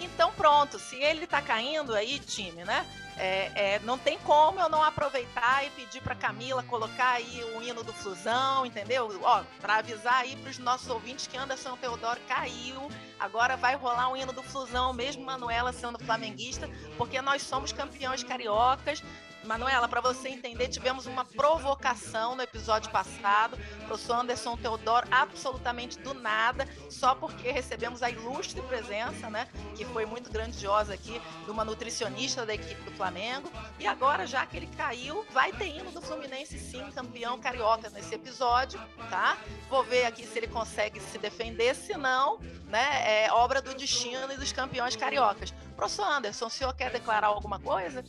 Então 0.00 0.30
pronto, 0.32 0.78
se 0.78 0.96
ele 0.96 1.24
está 1.24 1.40
caindo 1.40 1.94
aí, 1.94 2.18
time, 2.18 2.62
né? 2.62 2.84
É, 3.18 3.50
é, 3.54 3.78
não 3.80 3.98
tem 3.98 4.16
como 4.20 4.60
eu 4.60 4.68
não 4.68 4.82
aproveitar 4.82 5.66
e 5.66 5.70
pedir 5.70 6.00
para 6.00 6.14
Camila 6.14 6.62
colocar 6.62 7.14
aí 7.14 7.42
o 7.56 7.62
hino 7.62 7.82
do 7.82 7.92
Flusão, 7.92 8.64
entendeu? 8.64 9.10
Ó, 9.22 9.42
para 9.60 9.76
avisar 9.78 10.20
aí 10.20 10.36
para 10.36 10.50
os 10.50 10.58
nossos 10.58 10.88
ouvintes 10.88 11.26
que 11.26 11.36
Anderson 11.36 11.76
Teodoro 11.76 12.20
caiu. 12.28 12.88
Agora 13.18 13.56
vai 13.56 13.74
rolar 13.74 14.10
o 14.10 14.16
hino 14.16 14.32
do 14.32 14.42
Flusão, 14.42 14.92
mesmo 14.92 15.24
Manuela 15.24 15.72
sendo 15.72 15.98
flamenguista, 15.98 16.70
porque 16.96 17.20
nós 17.20 17.42
somos 17.42 17.72
campeões 17.72 18.22
cariocas. 18.22 19.02
Manuela, 19.44 19.88
para 19.88 20.00
você 20.00 20.28
entender, 20.28 20.68
tivemos 20.68 21.06
uma 21.06 21.24
provocação 21.24 22.34
no 22.34 22.42
episódio 22.42 22.90
passado. 22.90 23.58
O 23.82 23.86
professor 23.86 24.14
Anderson 24.14 24.56
Teodoro, 24.56 25.06
absolutamente 25.10 25.98
do 25.98 26.12
nada, 26.12 26.68
só 26.90 27.14
porque 27.14 27.50
recebemos 27.50 28.02
a 28.02 28.10
ilustre 28.10 28.60
presença, 28.62 29.30
né? 29.30 29.48
Que 29.76 29.84
foi 29.86 30.04
muito 30.04 30.30
grandiosa 30.30 30.94
aqui, 30.94 31.20
de 31.44 31.50
uma 31.50 31.64
nutricionista 31.64 32.44
da 32.44 32.54
equipe 32.54 32.82
do 32.82 32.90
Flamengo. 32.92 33.50
E 33.78 33.86
agora, 33.86 34.26
já 34.26 34.44
que 34.44 34.56
ele 34.56 34.68
caiu, 34.76 35.24
vai 35.30 35.52
ter 35.52 35.68
hino 35.68 35.90
do 35.90 36.02
Fluminense, 36.02 36.58
sim, 36.58 36.90
campeão 36.90 37.38
carioca 37.38 37.88
nesse 37.90 38.14
episódio, 38.14 38.80
tá? 39.08 39.38
Vou 39.70 39.84
ver 39.84 40.04
aqui 40.04 40.26
se 40.26 40.38
ele 40.38 40.48
consegue 40.48 41.00
se 41.00 41.16
defender, 41.18 41.74
se 41.74 41.96
não, 41.96 42.38
né? 42.66 43.24
É 43.24 43.32
obra 43.32 43.62
do 43.62 43.74
destino 43.74 44.32
e 44.32 44.36
dos 44.36 44.52
campeões 44.52 44.96
cariocas. 44.96 45.52
Professor 45.76 46.04
Anderson, 46.04 46.46
o 46.46 46.50
senhor 46.50 46.74
quer 46.74 46.90
declarar 46.90 47.28
alguma 47.28 47.58
coisa? 47.58 48.04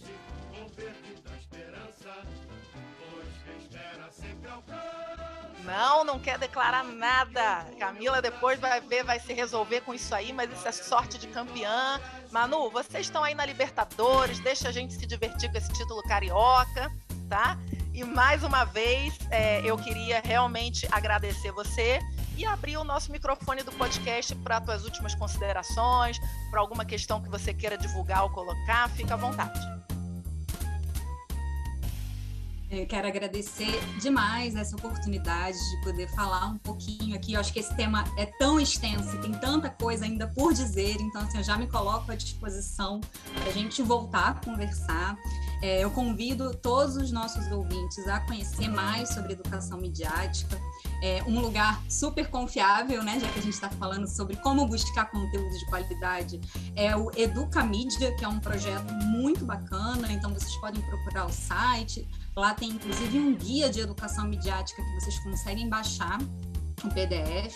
Não, 5.65 6.03
não 6.03 6.19
quer 6.19 6.39
declarar 6.39 6.83
nada. 6.83 7.65
Camila 7.77 8.21
depois 8.21 8.59
vai 8.59 8.81
ver, 8.81 9.03
vai 9.03 9.19
se 9.19 9.33
resolver 9.33 9.81
com 9.81 9.93
isso 9.93 10.13
aí, 10.15 10.33
mas 10.33 10.51
isso 10.51 10.67
é 10.67 10.71
sorte 10.71 11.17
de 11.17 11.27
campeã. 11.27 11.99
Manu, 12.31 12.69
vocês 12.71 13.05
estão 13.05 13.23
aí 13.23 13.35
na 13.35 13.45
Libertadores, 13.45 14.39
deixa 14.39 14.69
a 14.69 14.71
gente 14.71 14.93
se 14.93 15.05
divertir 15.05 15.51
com 15.51 15.57
esse 15.57 15.71
título 15.73 16.01
carioca, 16.03 16.91
tá? 17.29 17.57
E 17.93 18.03
mais 18.03 18.43
uma 18.43 18.63
vez, 18.63 19.17
é, 19.29 19.61
eu 19.63 19.77
queria 19.77 20.21
realmente 20.23 20.87
agradecer 20.91 21.51
você 21.51 21.99
e 22.37 22.45
abrir 22.45 22.77
o 22.77 22.83
nosso 22.83 23.11
microfone 23.11 23.61
do 23.61 23.71
podcast 23.73 24.33
para 24.35 24.61
tuas 24.61 24.85
últimas 24.85 25.13
considerações, 25.13 26.17
para 26.49 26.61
alguma 26.61 26.85
questão 26.85 27.21
que 27.21 27.29
você 27.29 27.53
queira 27.53 27.77
divulgar 27.77 28.23
ou 28.23 28.29
colocar, 28.29 28.89
fica 28.91 29.15
à 29.15 29.17
vontade. 29.17 29.78
Eu 32.71 32.85
quero 32.85 33.07
agradecer 33.07 33.79
demais 33.99 34.55
essa 34.55 34.75
oportunidade 34.75 35.57
de 35.57 35.81
poder 35.81 36.07
falar 36.09 36.45
um 36.45 36.57
pouquinho 36.59 37.15
aqui. 37.15 37.33
Eu 37.33 37.39
acho 37.39 37.51
que 37.51 37.59
esse 37.59 37.75
tema 37.75 38.03
é 38.15 38.27
tão 38.37 38.59
extenso 38.59 39.15
e 39.15 39.19
tem 39.19 39.31
tanta 39.31 39.71
coisa 39.71 40.05
ainda 40.05 40.27
por 40.27 40.53
dizer, 40.53 40.95
então 41.01 41.23
assim, 41.23 41.39
eu 41.39 41.43
já 41.43 41.57
me 41.57 41.65
coloco 41.65 42.11
à 42.11 42.15
disposição 42.15 43.01
para 43.33 43.49
a 43.49 43.51
gente 43.51 43.81
voltar 43.81 44.29
a 44.29 44.33
conversar. 44.45 45.17
É, 45.61 45.83
eu 45.83 45.91
convido 45.91 46.55
todos 46.55 46.95
os 46.95 47.11
nossos 47.11 47.51
ouvintes 47.51 48.07
a 48.07 48.19
conhecer 48.21 48.67
mais 48.69 49.09
sobre 49.09 49.33
educação 49.33 49.77
midiática. 49.77 50.59
É 51.01 51.23
um 51.23 51.39
lugar 51.39 51.81
super 51.89 52.29
confiável, 52.29 53.03
né? 53.03 53.19
Já 53.19 53.27
que 53.29 53.39
a 53.39 53.41
gente 53.41 53.53
está 53.53 53.69
falando 53.69 54.07
sobre 54.07 54.35
como 54.37 54.65
buscar 54.67 55.09
conteúdo 55.11 55.49
de 55.49 55.65
qualidade, 55.67 56.41
é 56.75 56.95
o 56.95 57.11
Educa 57.15 57.63
Mídia, 57.63 58.13
que 58.15 58.25
é 58.25 58.27
um 58.27 58.39
projeto 58.39 58.91
muito 59.05 59.45
bacana. 59.45 60.11
Então 60.11 60.33
vocês 60.33 60.55
podem 60.57 60.81
procurar 60.81 61.25
o 61.25 61.31
site, 61.31 62.07
Lá 62.39 62.53
tem 62.53 62.69
inclusive 62.69 63.19
um 63.19 63.35
guia 63.35 63.69
de 63.69 63.81
educação 63.81 64.25
midiática 64.25 64.81
que 64.81 64.93
vocês 64.93 65.19
conseguem 65.19 65.67
baixar 65.67 66.17
um 66.87 66.89
PDF, 66.89 67.55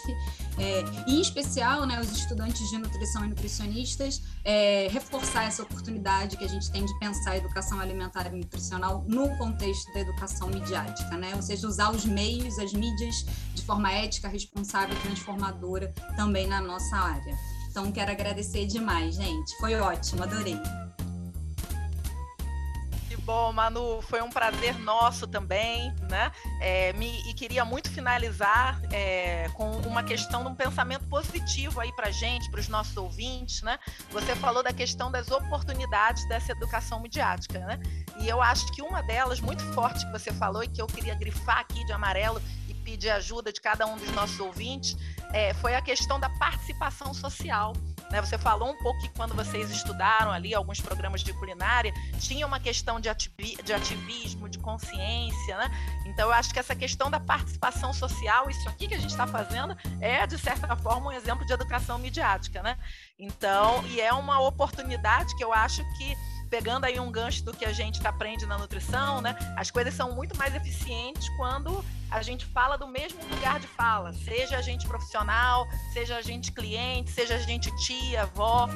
é, 0.58 0.84
e 1.08 1.18
em 1.18 1.22
especial, 1.22 1.86
né, 1.86 2.00
os 2.00 2.12
estudantes 2.12 2.70
de 2.70 2.78
nutrição 2.78 3.26
e 3.26 3.30
nutricionistas, 3.30 4.22
é, 4.44 4.88
reforçar 4.92 5.46
essa 5.46 5.64
oportunidade 5.64 6.38
que 6.38 6.44
a 6.44 6.48
gente 6.48 6.72
tem 6.72 6.86
de 6.86 6.98
pensar 7.00 7.32
a 7.32 7.38
educação 7.38 7.80
alimentar 7.80 8.28
e 8.28 8.38
nutricional 8.38 9.04
no 9.08 9.36
contexto 9.38 9.92
da 9.94 10.02
educação 10.02 10.48
midiática, 10.50 11.18
né, 11.18 11.34
ou 11.36 11.42
seja, 11.42 11.68
usar 11.68 11.92
os 11.92 12.06
meios, 12.06 12.60
as 12.60 12.74
mídias 12.74 13.26
de 13.54 13.64
forma 13.64 13.92
ética, 13.92 14.28
responsável 14.28 14.96
e 14.96 15.00
transformadora 15.00 15.94
também 16.16 16.48
na 16.48 16.62
nossa 16.62 16.96
área. 16.96 17.36
Então, 17.70 17.92
quero 17.92 18.12
agradecer 18.12 18.68
demais, 18.68 19.16
gente. 19.16 19.58
Foi 19.58 19.74
ótimo, 19.76 20.22
adorei 20.22 20.60
bom, 23.24 23.52
Manu. 23.52 24.02
Foi 24.02 24.22
um 24.22 24.30
prazer 24.30 24.78
nosso 24.80 25.26
também, 25.28 25.94
né? 26.10 26.32
É, 26.60 26.94
me, 26.94 27.22
e 27.30 27.34
queria 27.34 27.66
muito 27.66 27.90
finalizar 27.90 28.82
é, 28.92 29.50
com 29.54 29.72
uma 29.82 30.04
questão 30.04 30.44
de 30.44 30.50
um 30.50 30.56
pensamento 30.56 31.06
positivo 31.06 31.80
aí 31.80 31.92
para 31.94 32.12
gente, 32.12 32.50
para 32.52 32.60
os 32.60 32.68
nossos 32.68 32.96
ouvintes, 32.98 33.62
né? 33.62 33.80
Você 34.12 34.36
falou 34.36 34.62
da 34.62 34.74
questão 34.74 35.12
das 35.12 35.32
oportunidades 35.32 36.28
dessa 36.28 36.52
educação 36.52 37.00
midiática, 37.00 37.60
né? 37.60 37.80
E 38.20 38.28
eu 38.28 38.42
acho 38.42 38.72
que 38.74 38.82
uma 38.82 39.02
delas, 39.02 39.40
muito 39.40 39.64
forte, 39.74 40.06
que 40.06 40.12
você 40.12 40.32
falou 40.32 40.64
e 40.64 40.68
que 40.68 40.82
eu 40.82 40.88
queria 40.88 41.16
grifar 41.16 41.60
aqui 41.60 41.84
de 41.86 41.92
amarelo 41.92 42.42
e 42.68 42.74
pedir 42.74 43.10
ajuda 43.10 43.52
de 43.52 43.62
cada 43.62 43.86
um 43.86 43.98
dos 43.98 44.12
nossos 44.12 44.40
ouvintes, 44.40 44.98
é, 45.32 45.54
foi 45.56 45.76
a 45.76 45.82
questão 45.82 46.20
da 46.20 46.30
participação 46.30 47.14
social. 47.14 47.74
Né? 48.14 48.22
Você 48.22 48.38
falou 48.38 48.70
um 48.70 48.78
pouco 48.78 49.02
que 49.02 49.10
quando 49.10 49.34
vocês 49.34 49.72
estudaram 49.72 50.32
ali 50.32 50.54
alguns 50.54 50.80
programas 50.80 51.24
de 51.24 51.34
culinária, 51.34 51.92
tinha 52.20 52.46
uma 52.46 52.60
questão 52.60 53.00
de, 53.00 53.10
de 53.64 53.74
ativismo, 53.74 54.48
de 54.48 54.60
consciência, 54.60 55.58
né? 55.58 55.68
Então 56.06 56.28
eu 56.28 56.34
acho 56.34 56.54
que 56.54 56.60
essa 56.60 56.76
questão 56.76 57.10
da 57.10 57.20
participação 57.20 57.92
social, 57.92 58.52
isso 58.52 58.70
aqui 58.70 58.88
que 58.88 58.94
a 58.94 59.00
gente 59.00 59.10
está 59.10 59.26
fazendo, 59.26 59.76
é 60.00 60.28
de 60.28 60.38
certa 60.38 60.76
forma 60.76 61.08
um 61.08 61.12
exemplo 61.12 61.44
de 61.44 61.54
educação 61.54 61.98
midiática, 61.98 62.62
né? 62.62 62.78
Então, 63.18 63.84
e 63.88 64.00
é 64.00 64.14
uma 64.14 64.40
oportunidade 64.42 65.36
que 65.36 65.44
eu 65.44 65.52
acho 65.52 65.84
que 65.98 66.16
pegando 66.54 66.86
aí 66.86 67.00
um 67.00 67.12
gancho 67.12 67.44
do 67.44 67.52
que 67.52 67.66
a 67.66 67.74
gente 67.74 68.06
aprende 68.06 68.46
na 68.46 68.60
nutrição, 68.60 69.22
né? 69.22 69.36
As 69.58 69.72
coisas 69.72 69.92
são 69.96 70.12
muito 70.12 70.38
mais 70.38 70.54
eficientes 70.54 71.28
quando 71.30 71.84
a 72.12 72.22
gente 72.22 72.46
fala 72.46 72.78
do 72.78 72.88
mesmo 72.88 73.20
lugar 73.28 73.60
de 73.60 73.66
fala, 73.66 74.14
seja 74.14 74.60
a 74.60 74.62
gente 74.62 74.88
profissional, 74.88 75.68
seja 75.92 76.16
a 76.16 76.22
gente 76.22 76.52
cliente, 76.52 77.10
seja 77.10 77.34
a 77.34 77.40
gente 77.40 77.76
tia, 77.78 78.22
avó. 78.22 78.70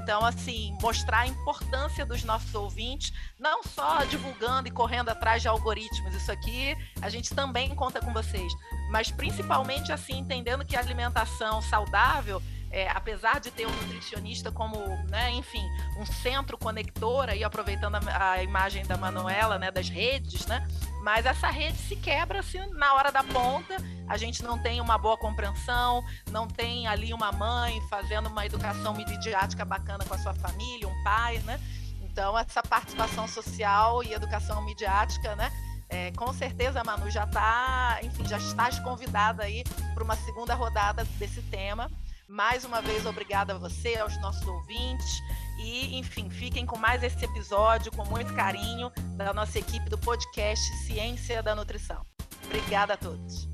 Então, 0.00 0.24
assim, 0.24 0.78
mostrar 0.80 1.22
a 1.22 1.26
importância 1.26 2.06
dos 2.06 2.22
nossos 2.22 2.54
ouvintes, 2.54 3.12
não 3.36 3.64
só 3.64 4.04
divulgando 4.04 4.68
e 4.68 4.70
correndo 4.70 5.08
atrás 5.08 5.42
de 5.42 5.48
algoritmos, 5.48 6.14
isso 6.14 6.30
aqui 6.30 6.76
a 7.02 7.08
gente 7.08 7.34
também 7.34 7.74
conta 7.74 8.00
com 8.00 8.12
vocês, 8.12 8.52
mas 8.92 9.10
principalmente 9.10 9.90
assim, 9.90 10.18
entendendo 10.18 10.64
que 10.64 10.76
a 10.76 10.78
alimentação 10.78 11.60
saudável 11.62 12.40
é, 12.74 12.90
apesar 12.90 13.38
de 13.38 13.52
ter 13.52 13.66
um 13.66 13.70
nutricionista 13.70 14.50
como, 14.50 14.76
né, 15.08 15.30
enfim, 15.30 15.64
um 15.96 16.04
centro 16.04 16.58
conector, 16.58 17.30
aí 17.30 17.44
aproveitando 17.44 17.94
a, 17.94 18.32
a, 18.32 18.42
imagem 18.42 18.84
da 18.84 18.96
Manuela, 18.96 19.60
né, 19.60 19.70
das 19.70 19.88
redes, 19.88 20.44
né, 20.46 20.66
mas 21.00 21.24
essa 21.24 21.48
rede 21.48 21.78
se 21.78 21.94
quebra 21.94 22.40
assim, 22.40 22.58
na 22.72 22.94
hora 22.94 23.12
da 23.12 23.22
ponta, 23.22 23.76
a 24.08 24.16
gente 24.16 24.42
não 24.42 24.58
tem 24.58 24.80
uma 24.80 24.98
boa 24.98 25.16
compreensão, 25.16 26.02
não 26.32 26.48
tem 26.48 26.88
ali 26.88 27.14
uma 27.14 27.30
mãe 27.30 27.80
fazendo 27.88 28.28
uma 28.28 28.44
educação 28.44 28.92
midiática 28.92 29.64
bacana 29.64 30.04
com 30.04 30.14
a 30.14 30.18
sua 30.18 30.34
família, 30.34 30.88
um 30.88 31.04
pai, 31.04 31.38
né, 31.44 31.60
então 32.02 32.36
essa 32.36 32.60
participação 32.60 33.28
social 33.28 34.02
e 34.02 34.12
educação 34.12 34.60
midiática, 34.64 35.36
né, 35.36 35.48
É, 35.86 36.10
com 36.12 36.32
certeza, 36.32 36.82
Manu, 36.82 37.08
já 37.08 37.24
está, 37.24 38.00
enfim, 38.02 38.26
já 38.26 38.38
estás 38.38 38.80
convidada 38.80 39.44
aí 39.44 39.62
para 39.94 40.02
uma 40.02 40.16
segunda 40.16 40.54
rodada 40.54 41.04
desse 41.20 41.40
tema. 41.42 41.88
Mais 42.28 42.64
uma 42.64 42.80
vez, 42.80 43.04
obrigada 43.06 43.54
a 43.54 43.58
você, 43.58 43.96
aos 43.96 44.18
nossos 44.20 44.46
ouvintes. 44.46 45.22
E, 45.58 45.96
enfim, 45.96 46.28
fiquem 46.30 46.66
com 46.66 46.78
mais 46.78 47.02
esse 47.02 47.24
episódio, 47.24 47.92
com 47.92 48.04
muito 48.06 48.34
carinho, 48.34 48.90
da 49.16 49.32
nossa 49.32 49.58
equipe 49.58 49.88
do 49.88 49.98
podcast 49.98 50.64
Ciência 50.78 51.42
da 51.42 51.54
Nutrição. 51.54 52.04
Obrigada 52.46 52.94
a 52.94 52.96
todos. 52.96 53.53